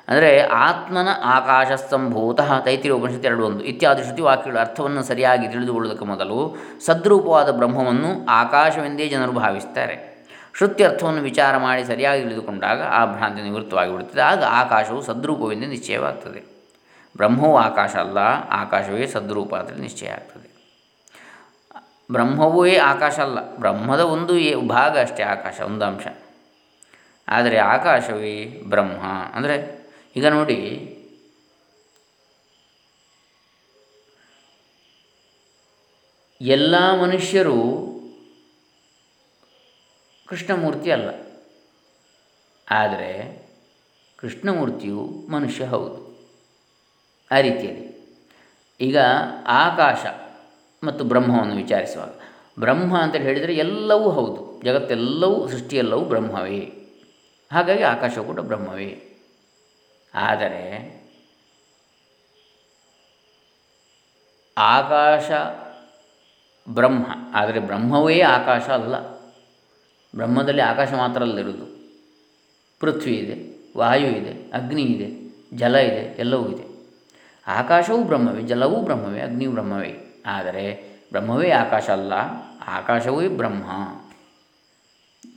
[0.08, 6.58] ಅಂದರೆ ಆತ್ಮನ ಆಕಾಶ ಸಂಭೂತ ತೈತಿರಿ ಉಪನಿಷತ್ತು ಎರಡು ಒಂದು ಇತ್ಯಾದಿ ಶ್ರುತಿ ವಾಕ್ಯಗಳ ಅರ್ಥವನ್ನು ಸರಿಯಾಗಿ ತಿಳಿದುಕೊಳ್ಳುವುದಕ್ಕೆ ಮೊದಲು
[6.86, 10.18] ಸದ್ರೂಪವಾದ ಬ್ರಹ್ಮವನ್ನು ಆಕಾಶವೆಂದೇ ಜನರು ಭಾವಿಸ್ತಾರೆ.
[10.58, 14.22] ಶ್ರುತಿ ಅರ್ಥವನ್ನು ವಿಚಾರ ಮಾಡಿ ಸರಿಯಾಗಿ ತಿಳಿದುಕೊಂಡಾಗ ಆ ಭ್ರಾಂತಿ ನಿವೃತ್ತವಾಗಿ ಬಿಡುತ್ತದೆ.
[14.22, 16.40] ಆಗ ಆಕಾಶವು ಸದ್ರೂಪವೆಂದೇ ನಿಶ್ಚಯವಾಗ್ತದೆ.
[17.18, 18.18] ಬ್ರಹ್ಮವು ಆಕಾಶ ಅಲ್ಲ,
[18.52, 20.48] ಆಕಾಶವೇ ಸದ್ರೂಪ ಅಂತ ನಿಶ್ಚಯ ಆಗ್ತದೆ.
[22.12, 24.34] ಬ್ರಹ್ಮವೇ ಆಕಾಶ ಅಲ್ಲ, ಬ್ರಹ್ಮದ ಒಂದು
[24.68, 26.08] ಭಾಗ ಅಷ್ಟೇ ಆಕಾಶ, ಒಂದು ಅಂಶ.
[27.28, 29.02] ಆದರೆ ಆಕಾಶವೇ ಬ್ರಹ್ಮ
[29.36, 29.77] ಅಂದರೆ
[30.18, 30.94] ಈಗ ನೋಡಿ.
[36.42, 37.54] ಎಲ್ಲ ಮನುಷ್ಯರು
[40.28, 41.10] ಕೃಷ್ಣಮೂರ್ತಿ ಅಲ್ಲ.
[42.72, 43.42] ಆದರೆ
[44.16, 46.20] ಕೃಷ್ಣಮೂರ್ತಿಯು ಮನುಷ್ಯ ಹೌದು.
[47.32, 47.98] ಆ ರೀತಿಯಲ್ಲಿ.
[48.82, 48.98] ಈಗ
[49.48, 50.06] ಆಕಾಶ
[50.84, 52.10] ಮತ್ತು ಬ್ರಹ್ಮವನ್ನು ವಿಚಾರಿಸುವಾಗ,
[52.60, 54.62] ಬ್ರಹ್ಮ ಅಂತೇಳಿ ಹೇಳಿದರೆ ಎಲ್ಲವೂ ಹೌದು.
[54.66, 56.74] ಜಗತ್ತೆಲ್ಲವೂ, ಸೃಷ್ಟಿಯೆಲ್ಲವೂ ಬ್ರಹ್ಮವೇ.
[57.52, 59.04] ಹಾಗಾಗಿ ಆಕಾಶ ಕೂಡ ಬ್ರಹ್ಮವೇ.
[60.14, 60.64] ಆದರೆ
[64.58, 65.32] ಆಕಾಶ
[66.70, 68.96] ಬ್ರಹ್ಮ, ಆದರೆ ಬ್ರಹ್ಮವೇ ಆಕಾಶ ಅಲ್ಲ.
[70.16, 71.66] ಬ್ರಹ್ಮದಲ್ಲಿ ಆಕಾಶ ಮಾತ್ರ ಅಲ್ಲಿರುವುದು
[72.80, 73.36] ಪೃಥ್ವಿ ಇದೆ,
[73.78, 76.68] ವಾಯು ಇದೆ, ಅಗ್ನಿ ಇದೆ, ಜಲ ಇದೆ, ಎಲ್ಲವೂ ಇದೆ.
[77.48, 80.24] ಆಕಾಶವೂ ಬ್ರಹ್ಮವೇ, ಜಲವೂ ಬ್ರಹ್ಮವೇ, ಅಗ್ನಿಯೂ ಬ್ರಹ್ಮವೇ.
[80.26, 82.14] ಆದರೆ ಬ್ರಹ್ಮವೇ ಆಕಾಶ ಅಲ್ಲ,
[82.68, 83.64] ಆಕಾಶವೇ ಬ್ರಹ್ಮ,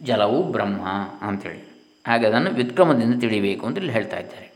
[0.02, 0.86] ಜಲವೂ ಬ್ರಹ್ಮ
[1.22, 1.62] ಅಂಥೇಳಿ
[2.06, 4.49] ಹಾಗೆ ಅದನ್ನು ವ್ಯುತ್ಕ್ರಮದಿಂದ ತಿಳಿಬೇಕು ಅಂತ ಇಲ್ಲಿ ಹೇಳ್ತಾ ಇದ್ದಾರೆ.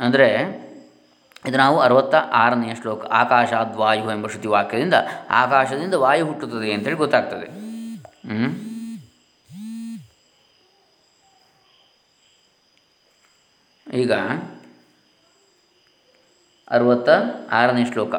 [0.00, 0.28] ಅಂದರೆ
[1.46, 4.94] ಇದು ನಾವು ಅರವತ್ತ ಆರನೆಯ ಶ್ಲೋಕ ಆಕಾಶಾದ್ವಾಯು ಎಂಬ ಶ್ರುತಿ ವಾಕ್ಯದಿಂದ
[5.30, 7.46] ಆಕಾಶದಿಂದ ವಾಯು ಹುಟ್ಟುತ್ತದೆ ಅಂತೇಳಿ ಗೊತ್ತಾಗ್ತದೆ.
[13.92, 14.12] ಈಗ
[16.70, 17.08] ಅರವತ್ತ
[17.52, 18.14] ಆರನೇ ಶ್ಲೋಕ.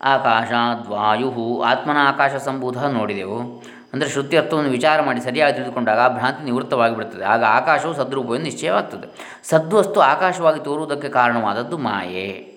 [0.00, 3.62] ಆಕಾಶಾದ್ವಾಯು ಆತ್ಮನ ಆಕಾಶ ಸಂಬೂಧ ನೋಡಿದೆವು.
[3.94, 9.38] ಅಂದರೆ ಶ್ರುತಿ ಅರ್ಥವನ್ನು ವಿಚಾರ ಮಾಡಿ ಸರಿಯಾಗಿ ತಿಳಿದುಕೊಂಡಾಗ ಆ ಭ್ರಾಂತಿ ನಿವೃತ್ತವಾಗಿಬಿಡುತ್ತದೆ ಆಗ ಆಕಾಶವು ಸದ್ರೂಪವೆಂದು ನಿಶ್ಚಯವಾಗ್ತದೆ.
[9.48, 12.50] ಸದ್ವಸ್ತು ಆಕಾಶವಾಗಿ ತೋರುವುದಕ್ಕೆ ಕಾರಣವಾದದ್ದು ಮಾಯೆ.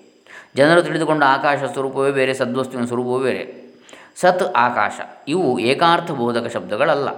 [0.56, 3.64] ಜನರು ತಿಳಿದುಕೊಂಡ ಆಕಾಶ ಸ್ವರೂಪವೇ ಬೇರೆ, ಸದ್ವಸ್ತುವಿನ ಸ್ವರೂಪವೇ ಬೇರೆ.
[4.16, 7.08] ಸತ್ ಆಕಾಶ, ಇವು ಏಕಾರ್ಥ ಬೋಧಕ ಶಬ್ದಗಳಲ್ಲ.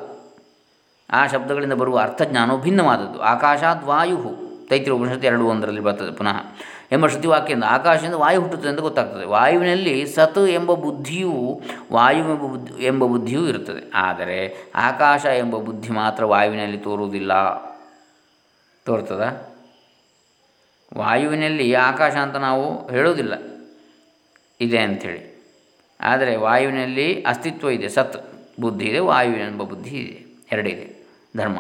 [1.11, 3.23] ಆ ಶಬ್ದಗಳಿಂದ ಬರುವ ಅರ್ಥಜ್ಞಾನವು ಭಿನ್ನವಾದದ್ದು.
[3.23, 4.37] ಆಕಾಶಾದ್ ವಾಯು
[4.69, 6.37] ತೈತ್ರಿ ಎರಡು ಒಂದರಲ್ಲಿ ಬರ್ತದೆ ಪುನಃ.
[6.93, 9.25] ಎಂಬ ಶ್ರುತಿವಾಕ್ಯದಿಂದ ಆಕಾಶದಿಂದ ವಾಯು ಹುಟ್ಟುತ್ತದೆ ಅಂತ ಗೊತ್ತಾಗ್ತದೆ.
[9.25, 11.61] ವಾಯುವಿನಲ್ಲಿ ಸತ್ ಎಂಬ ಬುದ್ಧಿಯು
[11.93, 13.91] ವಾಯು ಎಂಬ ಬುದ್ಧಿ, ಎಂಬ ಬುದ್ಧಿಯೂ ಇರುತ್ತದೆ.
[13.95, 17.33] ಆದರೆ ಆಕಾಶ ಎಂಬ ಬುದ್ಧಿ ಮಾತ್ರ ವಾಯುವಿನಲ್ಲಿ ತೋರುವುದಿಲ್ಲ.
[18.85, 19.47] ತೋರ್ತದ?
[20.95, 23.35] ವಾಯುವಿನಲ್ಲಿ ಆಕಾಶ ಅಂತ ನಾವು ಹೇಳುವುದಿಲ್ಲ.
[24.61, 25.37] ಇದೆ ಅಂಥೇಳಿ.
[26.01, 27.89] ಆದರೆ ವಾಯುವಿನಲ್ಲಿ ಅಸ್ತಿತ್ವ ಇದೆ.
[27.89, 30.47] ಸತ್ ಬುದ್ಧಿ ಇದೆ, ವಾಯು ಎಂಬ ಬುದ್ಧಿ ಇದೆ.
[30.53, 31.59] ಎರಡಿದೆ ಧರ್ಮ.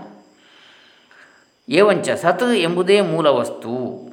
[1.68, 4.05] ಏವಂಚ ಸತ್ ಎಂಬುದೇ ಮೂಲ ವಸ್ತು.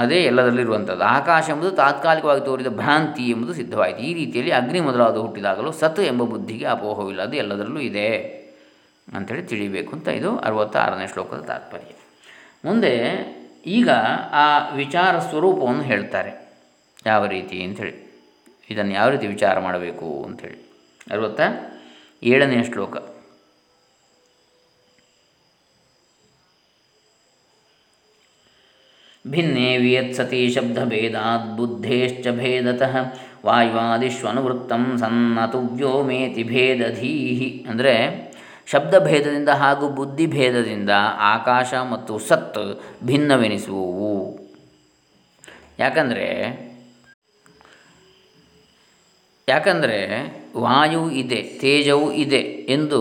[0.00, 1.04] ಅದೇ ಎಲ್ಲದರಲ್ಲಿರುವಂಥದ್ದು.
[1.04, 3.98] ಆಕಾಶ ಎಂಬುದು ತಾತ್ಕಾಲಿಕವಾಗಿ ತೋರಿದ ಭ್ರಾಂತಿ ಎಂಬುದು ಸಿದ್ಧವಾಯಿತು.
[3.98, 7.22] ಈ ರೀತಿಯಲ್ಲಿ ಅಗ್ನಿ ಮೊದಲಾದ ಹುಟ್ಟಿದಾಗಲೂ ಸತ್ ಎಂಬ ಬುದ್ಧಿಗೆ ಅಪೋಹವಿಲ್ಲ.
[7.22, 8.08] ಅದು ಎಲ್ಲದರಲ್ಲೂ ಇದೆ
[9.14, 11.92] ಅಂಥೇಳಿ ತಿಳಿಬೇಕು ಅಂತ ಇದು ಅರವತ್ತಾರನೇ ಶ್ಲೋಕದ ತಾತ್ಪರ್ಯ.
[12.64, 12.92] ಮುಂದೆ
[13.66, 13.90] ಈಗ
[14.44, 16.32] ಆ ವಿಚಾರ ಸ್ವರೂಪವನ್ನು ಹೇಳ್ತಾರೆ.
[17.06, 17.94] ಯಾವ ರೀತಿ ಅಂಥೇಳಿ
[18.70, 20.58] ಇದನ್ನು ಯಾವ ರೀತಿ ವಿಚಾರ ಮಾಡಬೇಕು ಅಂಥೇಳಿ
[21.10, 21.40] ಅರವತ್ತ
[22.22, 22.96] ಏಳನೇ ಶ್ಲೋಕ.
[29.30, 32.96] ಭಿನ್ನೇ ವಿಯತ್ಸತಿ ಶಬ್ದಭೇದಾತ್ ಬುದ್ಧೇಶ್ಚ ಭೇದತಃ
[33.44, 37.94] ವಾಯುವಾದಿಷ್ವನುವೃತ್ತಂ ಸನ್ನತು ವ್ಯೋಮೇತಿ ಭೇದಧೀಹಿ ಅಂದರೆ
[38.66, 42.58] ಶಬ್ದಭೇದದಿಂದ ಹಾಗೂ ಬುದ್ಧಿಭೇದದಿಂದ ಆಕಾಶ ಮತ್ತು ಸತ್
[43.04, 44.12] ಭಿನ್ನವೆನಿಸುವವು.
[45.78, 46.26] ಯಾಕಂದರೆ
[49.48, 49.98] ಯಾಕಂದರೆ
[50.56, 52.42] ವಾಯು ಇದೆ, ತೇಜವು ಇದೆ
[52.74, 53.00] ಎಂದು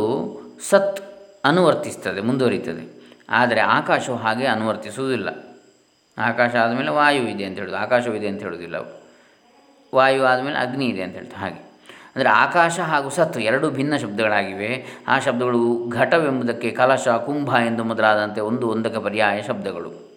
[0.70, 1.02] ಸತ್
[1.46, 2.84] ಅನುವರ್ತಿಸ್ತದೆ, ಮುಂದುವರಿತದೆ.
[3.30, 5.30] ಆದರೆ ಆಕಾಶವು ಹಾಗೆ ಅನುವರ್ತಿಸುವುದಿಲ್ಲ.
[6.20, 7.78] ಆಕಾಶ ಆದಮೇಲೆ ವಾಯು ಇದೆ ಅಂತ ಹೇಳೋದು.
[7.78, 8.76] ಆಕಾಶವಿದೆ ಅಂತ ಹೇಳೋದಿಲ್ಲ
[9.96, 11.42] ವಾಯು ಆದಮೇಲೆ ಅಗ್ನಿ ಇದೆ ಅಂತ ಹೇಳ್ತಾರೆ.
[11.42, 11.70] ಹಾಗೆ.
[12.16, 14.86] ಅಂದರೆ ಆಕಾಶ ಹಾಗೂ ಸತ್ತು ಎರಡು ಭಿನ್ನ ಶಬ್ದಗಳಾಗಿವೆ.
[15.08, 20.10] ಆ ಶಬ್ದಗಳು ಘಟವೆಂಬುದಕ್ಕೆ ಕಲಶ, ಕುಂಭ ಎಂದು ಮೊದಲಾದಂತೆ ಒಂದು ಒಂದಕ ಪರ್ಯಾಯ ಶಬ್ದಗಳು.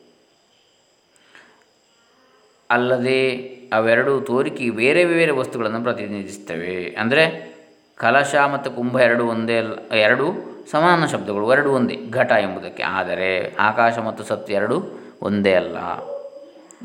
[2.70, 3.32] ಅಲ್ಲದೆ
[3.72, 7.52] ಅವೆರಡು ತೋರಿಕೆ ಬೇರೆ ಬೇರೆ ವಸ್ತುಗಳನ್ನು ಪ್ರತಿನಿಧಿಸ್ತವೆ ಅಂದರೆ
[7.96, 9.58] ಕಲಶ ಮತ್ತು ಕುಂಭ ಎರಡು ಒಂದೇ
[9.98, 12.82] ಎರಡು ಸಮಾನ ಶಬ್ದಗಳು, ಎರಡು ಒಂದೇ ಘಟ ಎಂಬುದಕ್ಕೆ.
[12.82, 15.78] ಆದರೆ ಆಕಾಶ ಮತ್ತು ಸತ್ತು ಎರಡು ಒಂದೇ ಅಲ್ಲ.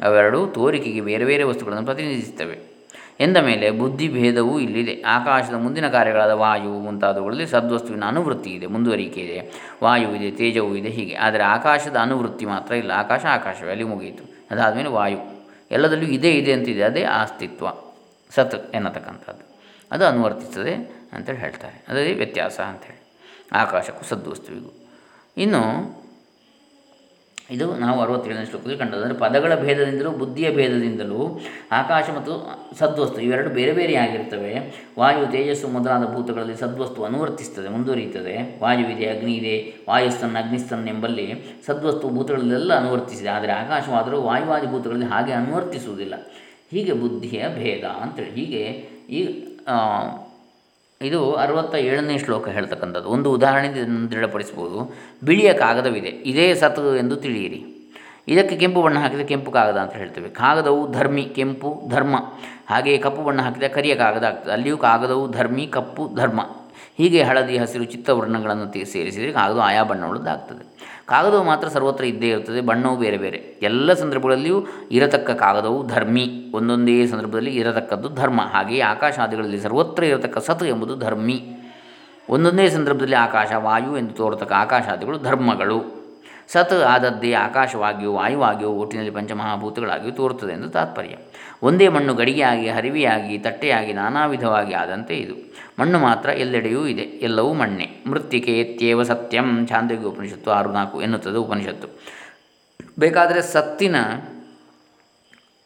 [0.03, 2.77] ಅವೆರಡು ತೋರಿಕೆಗೆ ಬೇರೆ ಬೇರೆ ವಸ್ತುಗಳನ್ನು ಪ್ರತಿನಿಧಿಸುತ್ತವೆ.
[3.19, 5.01] ಎಂದ ಮೇಲೆ ಬುದ್ಧಿಭೇದವೂ ಇಲ್ಲಿದೆ.
[5.01, 9.69] ಆಕಾಶದ ಮುಂದಿನ ಕಾರ್ಯಗಳಾದ ವಾಯು ಮುಂತಾದವುಗಳಲ್ಲಿ ಸದ್ವಸ್ತುವಿನ ಅನುವೃತ್ತಿ ಇದೆ, ಮುಂದುವರಿಕೆ ಇದೆ.
[9.83, 11.15] ವಾಯು ಇದೆ, ತೇಜವೂ ಇದೆ, ಹೀಗೆ.
[11.15, 12.91] ಆದರೆ ಆಕಾಶದ ಅನುವೃತ್ತಿ ಮಾತ್ರ ಇಲ್ಲ.
[12.91, 14.23] ಆಕಾಶ ಆಕಾಶವೇ, ಅಲ್ಲಿ ಮುಗಿಯಿತು.
[14.51, 15.47] ಅದಾದಮೇಲೆ ವಾಯು.
[15.71, 16.83] ಎಲ್ಲದಲ್ಲೂ ಇದೆ ಇದೆ ಅಂತಿದೆ.
[16.83, 17.67] ಅದೇ ಅಸ್ತಿತ್ವ.
[18.29, 19.59] ಸತ್ ಎನ್ನತಕ್ಕಂಥದ್ದು.
[19.91, 20.73] ಅದು ಅನುವರ್ತಿಸ್ತದೆ
[21.13, 21.85] ಅಂತೇಳಿ ಹೇಳ್ತಾರೆ.
[21.87, 23.01] ಅದೇ ವ್ಯತ್ಯಾಸ ಅಂಥೇಳಿ
[23.51, 24.89] ಆಕಾಶಕ್ಕೂ ಸದ್ವಸ್ತುವಿಗೂ.
[25.37, 25.61] ಇನ್ನು
[27.51, 31.39] ಇದು ನಾವು ಅರವತ್ತೇಳನೇ ಶ್ಲೋಕದಲ್ಲಿ ಅಂದರೆ ಪದಗಳ ಭೇದದಿಂದಲೂ ಬುದ್ಧಿಯ ಭೇದದಿಂದಲೂ
[31.71, 32.33] ಆಕಾಶ ಮತ್ತು
[32.77, 34.53] ಸದ್ವಸ್ತು ಇವೆರಡು ಬೇರೆ ಬೇರೆ ಆಗಿರ್ತವೆ.
[34.99, 38.59] ವಾಯು, ತೇಜಸ್ಸು ಮೊದಲಾದ ಭೂತಗಳಲ್ಲಿ ಸದ್ವಸ್ತು ಅನುವರ್ತಿಸ್ತದೆ, ಮುಂದುವರಿಯುತ್ತದೆ.
[38.61, 41.27] ವಾಯುವಿದೆ ಅಗ್ನಿ ಇದೆ ವಾಯುಸ್ತನ್ ಅಗ್ನಿಸ್ತನ್ ಎಂಬಲ್ಲಿ
[41.65, 43.29] ಸದ್ವಸ್ತು ಭೂತಗಳಲ್ಲೆಲ್ಲ ಅನುವರ್ತಿಸಿದೆ.
[43.29, 46.13] ಆದರೆ ಆಕಾಶವಾದರೂ ವಾಯುವಾದಿ ಭೂತಗಳಲ್ಲಿ ಹಾಗೆ ಅನುವರ್ತಿಸುವುದಿಲ್ಲ.
[46.71, 48.31] ಹೀಗೆ ಬುದ್ಧಿಯ ಭೇದ ಅಂತೇಳಿ.
[48.31, 48.63] ಹೀಗೆ
[49.09, 49.21] ಈ
[51.01, 53.09] ಇದು ಅರವತ್ತ ಏಳನೇ ಶ್ಲೋಕ ಹೇಳ್ತಕ್ಕಂಥದ್ದು.
[53.09, 53.67] ಒಂದು ಉದಾಹರಣೆ
[54.11, 56.07] ದೃಢಪಡಿಸ್ಬೋದು ಬಿಳಿಯ ಕಾಗದವಿದೆ.
[56.07, 57.65] ಇದೇ ಸತ್ತು ಎಂದು ತಿಳಿಯಿರಿ.
[58.27, 60.29] ಇದಕ್ಕೆ ಕೆಂಪು ಬಣ್ಣ ಹಾಕಿದರೆ ಕೆಂಪು ಕಾಗದ ಅಂತ ಹೇಳ್ತೇವೆ.
[60.29, 62.15] ಕಾಗದವು ಧರ್ಮಿ, ಕೆಂಪು ಧರ್ಮ.
[62.69, 64.51] ಹಾಗೆಯೇ ಕಪ್ಪು ಬಣ್ಣ ಹಾಕಿದರೆ ಕರಿಯ ಕಾಗದ ಆಗ್ತದೆ.
[64.51, 66.41] ಅಲ್ಲಿಯೂ ಕಾಗದವು ಧರ್ಮಿ, ಕಪ್ಪು ಧರ್ಮ.
[66.97, 70.95] ಹೀಗೆ ಹಳದಿ, ಹಸಿರು ಚಿತ್ತ ಚಿತ್ತವರ್ಣಗಳನ್ನು ಸೇರಿಸಿದರೆ ಕಾಗದ ಆಯಾ ಬಣ್ಣವುಳ್ಳದ್ದಾಗ್ತದೆ.
[71.07, 73.37] ಕಾಗದವು ಮಾತ್ರ ಸರ್ವತ್ರ ಇದ್ದೇ ಇರುತ್ತದೆ ಬಣ್ಣವು ಬೇರೆ ಬೇರೆ.
[73.37, 76.51] ಎಲ್ಲ ಸಂದರ್ಭಗಳಲ್ಲಿಯೂ ಇರತಕ್ಕ ಕಾಗದವು ಧರ್ಮಿ.
[76.53, 78.41] ಒಂದೊಂದೇ ಸಂದರ್ಭದಲ್ಲಿ ಇರತಕ್ಕದ್ದು ಧರ್ಮ.
[78.41, 81.43] ಹಾಗೆಯೇ ಆಕಾಶಾದಿಗಳಲ್ಲಿ ಸರ್ವತ್ರ ಇರತಕ್ಕ ಸತ್ ಎಂಬುದು ಧರ್ಮಿ.
[82.29, 86.07] ಒಂದೊಂದೇ ಸಂದರ್ಭದಲ್ಲಿ ಆಕಾಶ ವಾಯು ಎಂದು ತೋರತಕ್ಕ ಆಕಾಶಾದಿಗಳು ಧರ್ಮಗಳು.
[86.47, 91.15] ಸತ್ ಆದದ್ದೇ ಆಕಾಶವಾಗಿಯೋ ವಾಯುವಾಗಿಯೋ ಒಟ್ಟಿನಲ್ಲಿ ಪಂಚಮಹಾಭೂತಗಳಾಗಿಯೂ ತೋರುತ್ತದೆ ಎಂದು ತಾತ್ಪರ್ಯ.
[91.63, 95.55] ಒಂದೇ ಮಣ್ಣು ಗಡಿಗೆಯಾಗಿ ಹರಿವಿಯಾಗಿ, ತಟ್ಟೆಯಾಗಿ ನಾನಾ ವಿಧವಾಗಿ ಆದಂತೆ ಇದು.
[95.79, 97.89] ಮಣ್ಣು ಮಾತ್ರ ಎಲ್ಲೆಡೆಯೂ ಇದೆ, ಎಲ್ಲವೂ ಮಣ್ಣೆ.
[98.07, 99.67] ಮೃತ್ತಿಕೆ ಎತ್ತೇವ ಸತ್ಯಂ.
[99.67, 101.87] ಛಾಂದೋಗ್ಯ ಉಪನಿಷತ್ತು ಆರು ನಾಲ್ಕು ಎನ್ನುತ್ತದೆ ಉಪನಿಷತ್ತು.
[102.99, 103.95] ಬೇಕಾದರೆ ಸತ್ತಿನ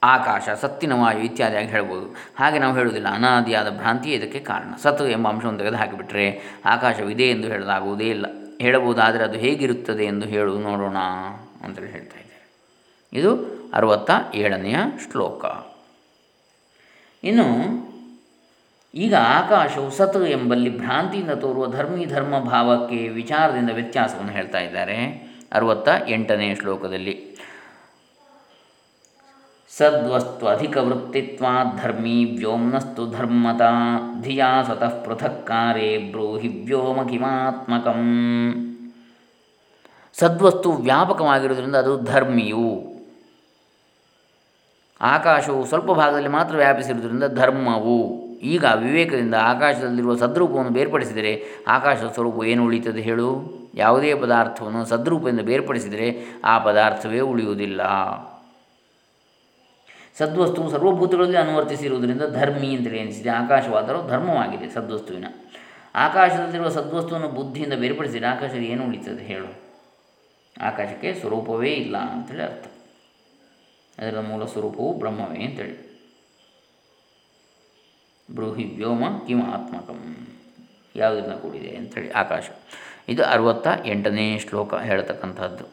[0.04, 2.16] ಆಕಾಶ, ಸತ್ತಿನ ವಾಯು ಇತ್ಯಾದಿಯಾಗಿ ಹೇಳ್ಬೋದು.
[2.40, 4.74] ಹಾಗೆ ನಾವು ಹೇಳುವುದಿಲ್ಲ, ಅನಾದಿಯಾದ ಭ್ರಾಂತಿಯೇ ಇದಕ್ಕೆ ಕಾರಣ.
[4.82, 8.26] ಸತ್ತು ಎಂಬ ಅಂಶವನ್ನು ತೆಗೆದು ಹಾಕಿಬಿಟ್ರೆ ಆಕಾಶವಿದೆ ಎಂದು ಹೇಳಲಾಗುವುದೇ ಇಲ್ಲ.
[8.62, 10.98] ಹೇಳಬಹುದಾದರೆ ಅದು ಹೇಗಿರುತ್ತದೆ ಎಂದು ಹೇಳು, ನೋಡೋಣ
[11.64, 12.60] ಅಂತೇಳಿ ಹೇಳ್ತಾ ಇದ್ದಾರೆ.
[13.14, 14.76] ಇದು ಅರವತ್ತ ಏಳನೆಯ
[15.12, 15.46] ಶ್ಲೋಕ.
[17.24, 17.82] ಇನ್ನು
[18.96, 24.98] ಈಗ ಆಕಾಶವು ಸತ್ ಎಂಬಲ್ಲಿ ಭ್ರಾಂತಿಯಿಂದ ತೋರುವ ಧರ್ಮಿ ಧರ್ಮ ಭಾವಕ್ಕೆ ವಿಚಾರದಿಂದ ವ್ಯತ್ಯಾಸವನ್ನು ಹೇಳ್ತಾ ಇದ್ದಾರೆ.
[25.52, 27.32] ಅರವತ್ತ ಎಂಟನೇ ಶ್ಲೋಕದಲ್ಲಿ.
[29.78, 33.62] ಸದ್ವಸ್ತು ಅಧಿಕ ವೃತ್ತಿತ್ವಾ ಧರ್ಮೀ ವ್ಯೋಮ್ನಸ್ತು ಧರ್ಮತ
[34.22, 38.02] ಧಿಯಾ ಸ್ವತಃ ಪೃಥಕ್ಕಾರೇ ಬ್ರೂಹಿ ವ್ಯೋಮ ಕಿಮಾತ್ಮಕಂ
[40.14, 42.91] ಸದ್ವಸ್ತು ವ್ಯಾಪಕವಾಗಿರುವುದರಿಂದ ಅದು ಧರ್ಮಿಯು.
[45.02, 48.32] ಆಕಾಶವು ಸ್ವಲ್ಪ ಭಾಗದಲ್ಲಿ ಮಾತ್ರ ವ್ಯಾಪಿಸಿರುವುದರಿಂದ ಧರ್ಮವು.
[48.42, 53.62] ಈಗ ವಿವೇಕದಿಂದ ಆಕಾಶದಲ್ಲಿರುವ ಸದ್ರೂಪವನ್ನು ಬೇರ್ಪಡಿಸಿದರೆ ಆಕಾಶದ ಸ್ವರೂಪ ಏನು ಉಳಿಯುತ್ತದೆ ಹೇಳು?
[53.76, 57.82] ಯಾವುದೇ ಪದಾರ್ಥವನ್ನು ಸದ್ರೂಪದಿಂದ ಬೇರ್ಪಡಿಸಿದರೆ ಆ ಪದಾರ್ಥವೇ ಉಳಿಯುವುದಿಲ್ಲ.
[60.18, 63.30] ಸದ್ವಸ್ತು ಸರ್ವಭೂತಗಳಲ್ಲಿ ಅನುವರ್ತಿಸಿರುವುದರಿಂದ ಧರ್ಮಿ ಅಂತೇಳಿ ಎನಿಸಿದೆ.
[63.30, 65.26] ಆಕಾಶವಾದರೂ ಧರ್ಮವಾಗಿದೆ ಸದ್ವಸ್ತುವಿನ.
[65.96, 69.62] ಆಕಾಶದಲ್ಲಿರುವ ಸದ್ವಸ್ತುವನ್ನು ಬುದ್ಧಿಯಿಂದ ಬೇರ್ಪಡಿಸಿದರೆ ಆಕಾಶದಲ್ಲಿ ಏನು ಉಳಿತದೆ ಹೇಳು?
[70.62, 72.81] ಆಕಾಶಕ್ಕೆ ಸ್ವರೂಪವೇ ಇಲ್ಲ ಅಂತೇಳಿ ಅರ್ಥ.
[74.02, 75.92] ಅದರ ಮೂಲ ಸ್ವರೂಪವು ಬ್ರಹ್ಮವೇ ಅಂತೇಳಿ.
[78.32, 80.28] ಬ್ರೂಹಿ ವ್ಯೋಮ ಕಿಮ ಆತ್ಮಕಂ.
[80.96, 82.50] ಯಾವುದರಿಂದ ಕೂಡಿದೆ ಅಂಥೇಳಿ ಆಕಾಶ.
[83.10, 85.64] ಇದು ಅರವತ್ತ ಎಂಟನೇ ಶ್ಲೋಕ ಹೇಳ್ತಕ್ಕಂಥದ್ದು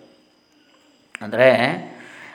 [1.21, 1.49] ಅಂದರೆ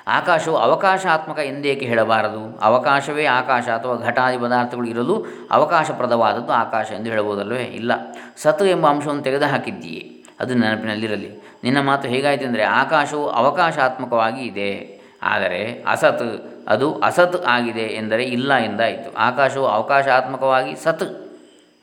[0.08, 2.58] ಆಕಾಶವು ಅವಕಾಶಾತ್ಮಕ ಎಂದೇಕೆ ಹೇಳಬಾರದು?
[2.58, 7.64] ಅವಕಾಶವೇ ಆಕಾಶ ಅಥವಾ ಘಟಾದಿ ಪದಾರ್ಥಗಳು ಇರಲು ಅವಕಾಶಪ್ರದವಾದದ್ದು ಆಕಾಶ ಎಂದು ಹೇಳಬಹುದಲ್ವೇ?
[7.64, 7.92] ಇಲ್ಲ.
[8.38, 10.24] ಸತ್ತು ಎಂಬ ಅಂಶವನ್ನು ತೆಗೆದುಹಾಕಿದ್ದೀಯೇ.
[10.40, 11.30] ಅದು ನೆನಪಿನಲ್ಲಿರಲಿ.
[11.64, 14.93] ನಿನ್ನ ಮಾತು ಹೇಗಾಯಿತು ಅಂದರೆ ಆಕಾಶವು ಅವಕಾಶಾತ್ಮಕವಾಗಿ ಇದೆ.
[15.24, 16.28] ಆದರೆ ಅಸತ್,
[16.68, 19.10] ಅದು ಅಸತ್ ಆಗಿದೆ ಎಂದರೆ ಇಲ್ಲ ಎಂದಾಯಿತು.
[19.18, 21.08] ಆಕಾಶವು ಅವಕಾಶಾತ್ಮಕವಾಗಿ ಸತ್,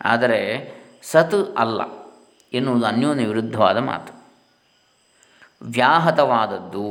[0.05, 0.41] ಆದರೆ
[1.03, 1.81] ಸತ್ ಅಲ್ಲ
[2.53, 4.13] ಎನ್ನುವುದು ಅನ್ಯೋನ್ಯ ವಿರುದ್ಧವಾದ ಮಾತು.
[5.63, 6.87] ವ್ಯಾಹತವಾದದ್ದು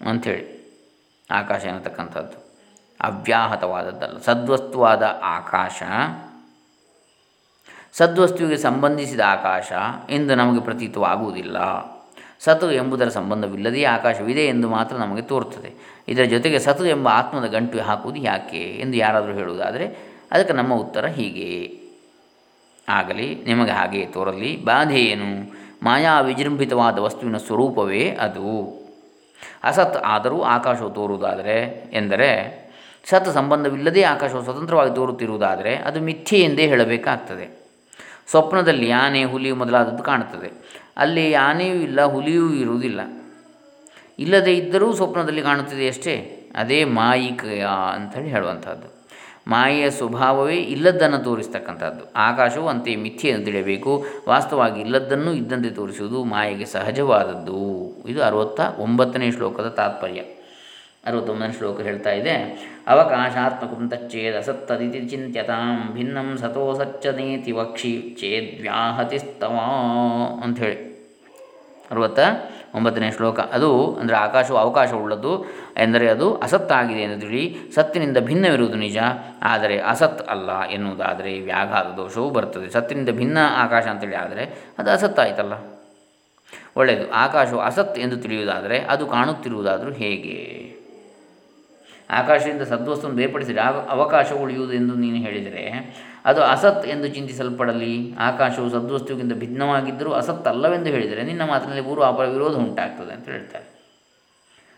[0.00, 0.46] ಅಂಥೇಳಿ,
[1.30, 2.36] ಆಕಾಶ ಎನ್ನತಕ್ಕಂಥದ್ದು.
[3.00, 4.16] ಅವ್ಯಾಹತವಾದದ್ದಲ್ಲ.
[4.18, 5.82] ಸದ್ವಸ್ತುವಾದ ಆಕಾಶ,
[7.92, 9.72] ಸದ್ವಸ್ತುವಿಗೆ ಸಂಬಂಧಿಸಿದ ಆಕಾಶ
[10.10, 11.58] ಎಂದು ನಮಗೆ ಪ್ರತೀತವಾಗುವುದಿಲ್ಲ.
[12.40, 16.00] ಸತು ಎಂಬುದರ ಸಂಬಂಧವಿಲ್ಲದೇ ಆಕಾಶವಿದೆ ಎಂದು ಮಾತ್ರ ನಮಗೆ ತೋರುತ್ತದೆ.
[16.08, 19.98] ಇದರ ಜೊತೆಗೆ ಸತು ಎಂಬ ಆತ್ಮದ ಗಂಟು ಹಾಕುವುದು ಯಾಕೆ ಎಂದು ಯಾರಾದರೂ ಹೇಳುವುದಾದರೆ,
[20.32, 21.78] ಅದಕ್ಕೆ ನಮ್ಮ ಉತ್ತರ ಹೀಗೆ.
[22.88, 24.64] ಆಗಲಿ, ನಿಮಗೆ ಹಾಗೆ ತೋರಲಿ.
[24.64, 28.78] ಬಾಧೆ ಏನು ಮಾಯಾ ವಿಜೃಂಭಿತವಾದ ವಸ್ತುವಿನ ಸ್ವರೂಪವೇ ಅದು.
[29.62, 32.58] ಅಸತ್ ಆದರೂ ಆಕಾಶವು ತೋರುವುದಾದರೆ ಎಂದರೆ,
[33.04, 37.57] ಸತ್ ಸಂಬಂಧವಿಲ್ಲದೇ ಆಕಾಶವು ಸ್ವತಂತ್ರವಾಗಿ ತೋರುತ್ತಿರುವುದಾದರೆ ಅದು ಮಿಥ್ಯೆ ಎಂದೇ ಹೇಳಬೇಕಾಗ್ತದೆ.
[38.30, 40.52] ಸ್ವಪ್ನದಲ್ಲಿ ಆನೆ ಹುಲಿ ಮೊದಲಾದದ್ದು ಕಾಣುತ್ತದೆ.
[40.96, 43.00] ಅಲ್ಲಿ ಆನೆಯೂ ಇಲ್ಲ, ಹುಲಿಯೂ ಇರುವುದಿಲ್ಲ.
[44.18, 48.98] ಇಲ್ಲದೇ ಇದ್ದರೂ ಸ್ವಪ್ನದಲ್ಲಿ ಕಾಣುತ್ತದೆ ಅಷ್ಟೇ ಅದೇ ಮಾಯಿಕಯ ಅಂಥೇಳಿ ಹೇಳುವಂಥದ್ದು.
[49.50, 52.12] ಮಾಯೆಯ ಸ್ವಭಾವವೇ ಇಲ್ಲದ್ದನ್ನು ತೋರಿಸ್ತಕ್ಕಂಥದ್ದು.
[52.12, 54.04] ಆಕಾಶವು ಅಂತೆ ಮಿಥ್ಯೆಯನ್ನು ತಿಳಿಯಬೇಕು.
[54.28, 57.58] ವಾಸ್ತವವಾಗಿ ಇಲ್ಲದ್ದನ್ನು ಇದ್ದಂತೆ ತೋರಿಸುವುದು ಮಾಯೆಗೆ ಸಹಜವಾದದ್ದು.
[58.08, 60.20] ಇದು ಅರವತ್ತ ಒಂಬತ್ತನೇ ಶ್ಲೋಕದ ತಾತ್ಪರ್ಯ.
[61.04, 62.34] ಅರವತ್ತೊಂದನೇ ಶ್ಲೋಕ ಹೇಳ್ತಾ ಇದೆ
[62.92, 67.94] ಅವಕಾಶಾತ್ಮಕಂ ತಚ್ಚೇದ ಸತ್ತದಿತಿ ಚಿಂತ್ಯತಾಂ ಭಿನ್ನಂ ಸತೋ ಸಚ್ಚನೇತಿ ವಕ್ಷಿ
[69.24, 69.44] ಅಂತ
[70.44, 70.78] ಅಂಥೇಳಿ.
[71.90, 72.20] ಅರವತ್ತ
[72.74, 75.32] ಒಂಬತ್ತನೇ ಶ್ಲೋಕ, ಅದು ಅಂದರೆ ಆಕಾಶವು ಅವಕಾಶವುಳ್ಳದ್ದು,
[75.76, 78.98] ಎಂದರೆ ಅದು ಅಸತ್ತಾಗಿದೆ ಎಂದು ತಿಳಿ, ಸತ್ತಿನಿಂದ ಭಿನ್ನವಿರುವುದು ನಿಜ,
[79.42, 84.44] ಆದರೆ ಅಸತ್ ಅಲ್ಲ ಎನ್ನುವುದಾದರೆ ವ್ಯಾಘಾತ ದೋಷವು ಬರ್ತದೆ ಸತ್ತಿನಿಂದ ಭಿನ್ನ ಆಕಾಶ ಅಂತೇಳಿ ಆದರೆ
[84.78, 85.54] ಅದು ಅಸತ್ತಾಯ್ತಲ್ಲ.
[86.76, 90.36] ಒಳ್ಳೆಯದು, ಆಕಾಶವು ಅಸತ್ ಎಂದು ತಿಳಿಯುವುದಾದರೆ ಅದು ಕಾಣುತ್ತಿರುವುದಾದರೂ ಹೇಗೆ?
[92.10, 93.62] ಆಕಾಶದಿಂದ ಸದ್ವಸ್ತುವನ್ನು ಬೇರ್ಪಡಿಸಿದರೆ
[93.94, 95.64] ಅವಕಾಶ ಉಳಿಯುವುದು ಎಂದು ನೀನು ಹೇಳಿದರೆ,
[96.24, 97.94] ಅದು ಅಸತ್ ಎಂದು ಚಿಂತಿಸಲ್ಪಡಲಿ.
[98.18, 103.68] ಆಕಾಶವು ಸದ್ವಸ್ತುವಿಗಿಂತ ಭಿನ್ನವಾಗಿದ್ದರೂ ಅಸತ್ ಅಲ್ಲವೆಂದು ಹೇಳಿದರೆ ನಿನ್ನ ಮಾತಿನಲ್ಲಿ ಪೂರ್ವಾಪರ ವಿರೋಧ ಉಂಟಾಗ್ತದೆ ಅಂತ ಹೇಳ್ತಾರೆ.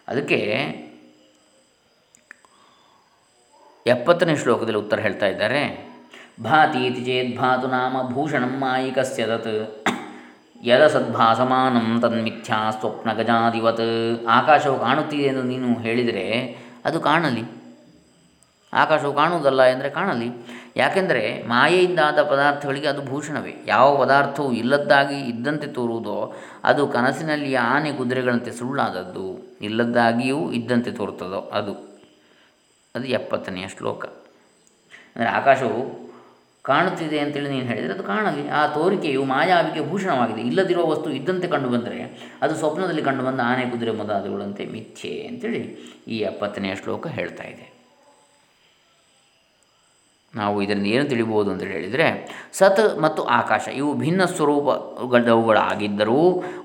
[0.08, 0.40] ಅದಕ್ಕೆ
[3.86, 5.62] ಎಪ್ಪತ್ತನೇ ಶ್ಲೋಕದಲ್ಲಿ ಉತ್ತರ ಹೇಳ್ತಾ ಇದ್ದಾರೆ,
[6.42, 9.54] ಭಾತೀತಿ ಚೇತ್ ಭಾತು ನಾಮ ಭೂಷಣಂ ಮಾಯಿಕಸ್ಯ ತತ್,
[10.62, 13.86] ಯದ ಸದ್ಭಾಸಮಾನಂ ತನ್ಮಿಥ್ಯಾ ಸ್ವಪ್ನ ಗಜಾದಿವತ್
[14.28, 16.26] ಆಕಾಶವು ಕಾಣುತ್ತಿದೆ ಎಂದು ನೀನು ಹೇಳಿದರೆ
[16.84, 17.60] ಅದು ಕಾಣಲಿ.
[18.72, 20.28] ಆಕಾಶವು ಕಾಣುವುದಲ್ಲ ಎಂದರೆ ಕಾಣಲಿ.
[20.76, 23.54] ಯಾಕೆಂದರೆ ಮಾಯೆಯಿಂದಾದ ಪದಾರ್ಥಗಳಿಗೆ ಅದು ಭೂಷಣವೇ.
[23.66, 29.56] ಯಾವ ಪದಾರ್ಥವು ಇಲ್ಲದ್ದಾಗಿ ಇದ್ದಂತೆ ತೋರುವುದೋ ಅದು ಕನಸಿನಲ್ಲಿ ಆನೆ ಕುದುರೆಗಳಂತೆ ಸುಳ್ಳಾದದ್ದು.
[29.60, 31.72] ಇಲ್ಲದ್ದಾಗಿಯೂ ಇದ್ದಂತೆ ತೋರುತ್ತದೋ ಅದು.
[32.94, 34.04] ಅದು ಎಪ್ಪತ್ತನೆಯ ಶ್ಲೋಕ.
[35.16, 36.09] ಅಂದರೆ ಆಕಾಶವು
[36.70, 38.44] ಕಾಣುತ್ತಿದೆ ಅಂತೇಳಿ ನೀನು ಹೇಳಿದರೆ ಅದು ಕಾಣಲಿ.
[38.48, 40.40] ಆ ತೋರಿಕೆಯು ಮಾಯಾವಿಗೆ ಭೂಷಣವಾಗಿದೆ.
[40.40, 41.98] ಇಲ್ಲದಿರುವ ವಸ್ತು ಇದ್ದಂತೆ ಕಂಡು ಬಂದರೆ
[42.42, 45.62] ಅದು ಸ್ವಪ್ನದಲ್ಲಿ ಕಂಡು ಬಂದ ಆನೆ, ಕುದುರೆ, ಮೊದಲಾದವುಗಳಂತೆ ಮಿಥ್ಯೆ ಅಂತೇಳಿ
[46.08, 47.66] ಈ ಎಪ್ಪತ್ತನೆಯ ಶ್ಲೋಕ ಹೇಳ್ತಾ ಇದೆ.
[50.34, 52.06] ನಾವು ಇದರಿಂದ ಏನು ತಿಳಿಬೋದು ಅಂತ ಹೇಳಿದರೆ,
[52.52, 56.18] ಸತ್ ಮತ್ತು ಆಕಾಶ ಇವು ಭಿನ್ನ ಸ್ವರೂಪಗಳವುಗಳಾಗಿದ್ದರೂ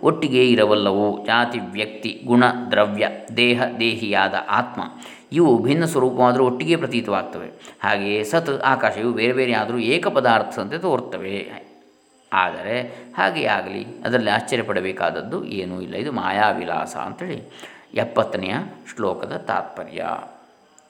[0.04, 3.06] ಒಟ್ಟಿಗೆ ಇರಬಲ್ಲವು ಜಾತಿ, ವ್ಯಕ್ತಿ, ಗುಣ, ದ್ರವ್ಯ,
[3.38, 4.82] ದೇಹ, ದೇಹಿಯಾದ ಆತ್ಮ.
[5.32, 7.78] ಇವು ಭಿನ್ನ ಸ್ವರೂಪವಾದರೂ ಒಟ್ಟಿಗೆ ಪ್ರತೀತವಾಗ್ತವೆ.
[7.84, 11.66] ಹಾಗೆಯೇ ಸತ್ ಆಕಾಶ ಇವು ಬೇರೆ ಬೇರೆ ಆದರೂ ಏಕ ಪದಾರ್ಥದಂತೆ ತೋರ್ತವೆ
[12.34, 12.82] ಆದರೆ
[13.18, 15.96] ಹಾಗೆ ಆಗಲಿ, ಅದರಲ್ಲಿ ಆಶ್ಚರ್ಯಪಡಬೇಕಾದದ್ದು ಏನೂ ಇಲ್ಲ.
[15.96, 17.44] ಇದು ಮಾಯಾವಿಲಾಸ ಅಂಥೇಳಿ
[17.94, 18.54] ಎಪ್ಪತ್ತನೆಯ
[18.96, 20.08] ಶ್ಲೋಕದ ತಾತ್ಪರ್ಯ.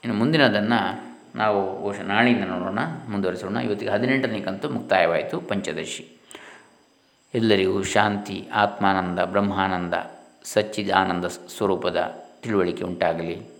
[0.04, 3.56] ಇನ್ನು ಮುಂದಿನದನ್ನು ನಾವು ಓಶ ನಾಳೆಯಿಂದ ನೋಡೋಣ, ಮುಂದುವರಿಸೋಣ.
[3.56, 5.40] ಇವತ್ತಿಗೆ ಹದಿನೆಂಟನೇ ಕಂತು ಮುಕ್ತಾಯವಾಯಿತು.
[5.40, 6.18] ಪಂಚದಶಿ.
[7.34, 9.94] ಎಲ್ಲರಿಗೂ ಶಾಂತಿ, ಆತ್ಮಾನಂದ, ಬ್ರಹ್ಮಾನಂದ,
[10.44, 13.55] ಸಚ್ಚಿದಾನಂದ ಸ್ವರೂಪದ ತಿಳುವಳಿಕೆ ಉಂಟಾಗಲಿ.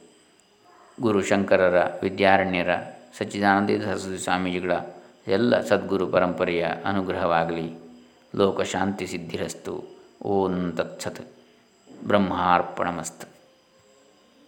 [1.02, 2.70] ಗುರು ಶಂಕರರ, ವಿದ್ಯಾರಣ್ಯರ,
[3.18, 4.72] ಸಚ್ಚಿದಾನಂದ ಸರಸ್ವತಿ ಸ್ವಾಮೀಜಿಗಳ
[5.28, 7.74] ಎಲ್ಲ ಸದ್ಗುರು ಪರಂಪರೆಯ ಅನುಗ್ರಹವಾಗಲಿ.
[8.36, 9.84] ಲೋಕಶಾಂತಿ ಸಿದ್ಧಿರಸ್ತು.
[10.24, 11.28] ಓಂ ತತ್ಸತ್.
[12.08, 13.35] ಬ್ರಹ್ಮಾರ್ಪಣಮಸ್ತು.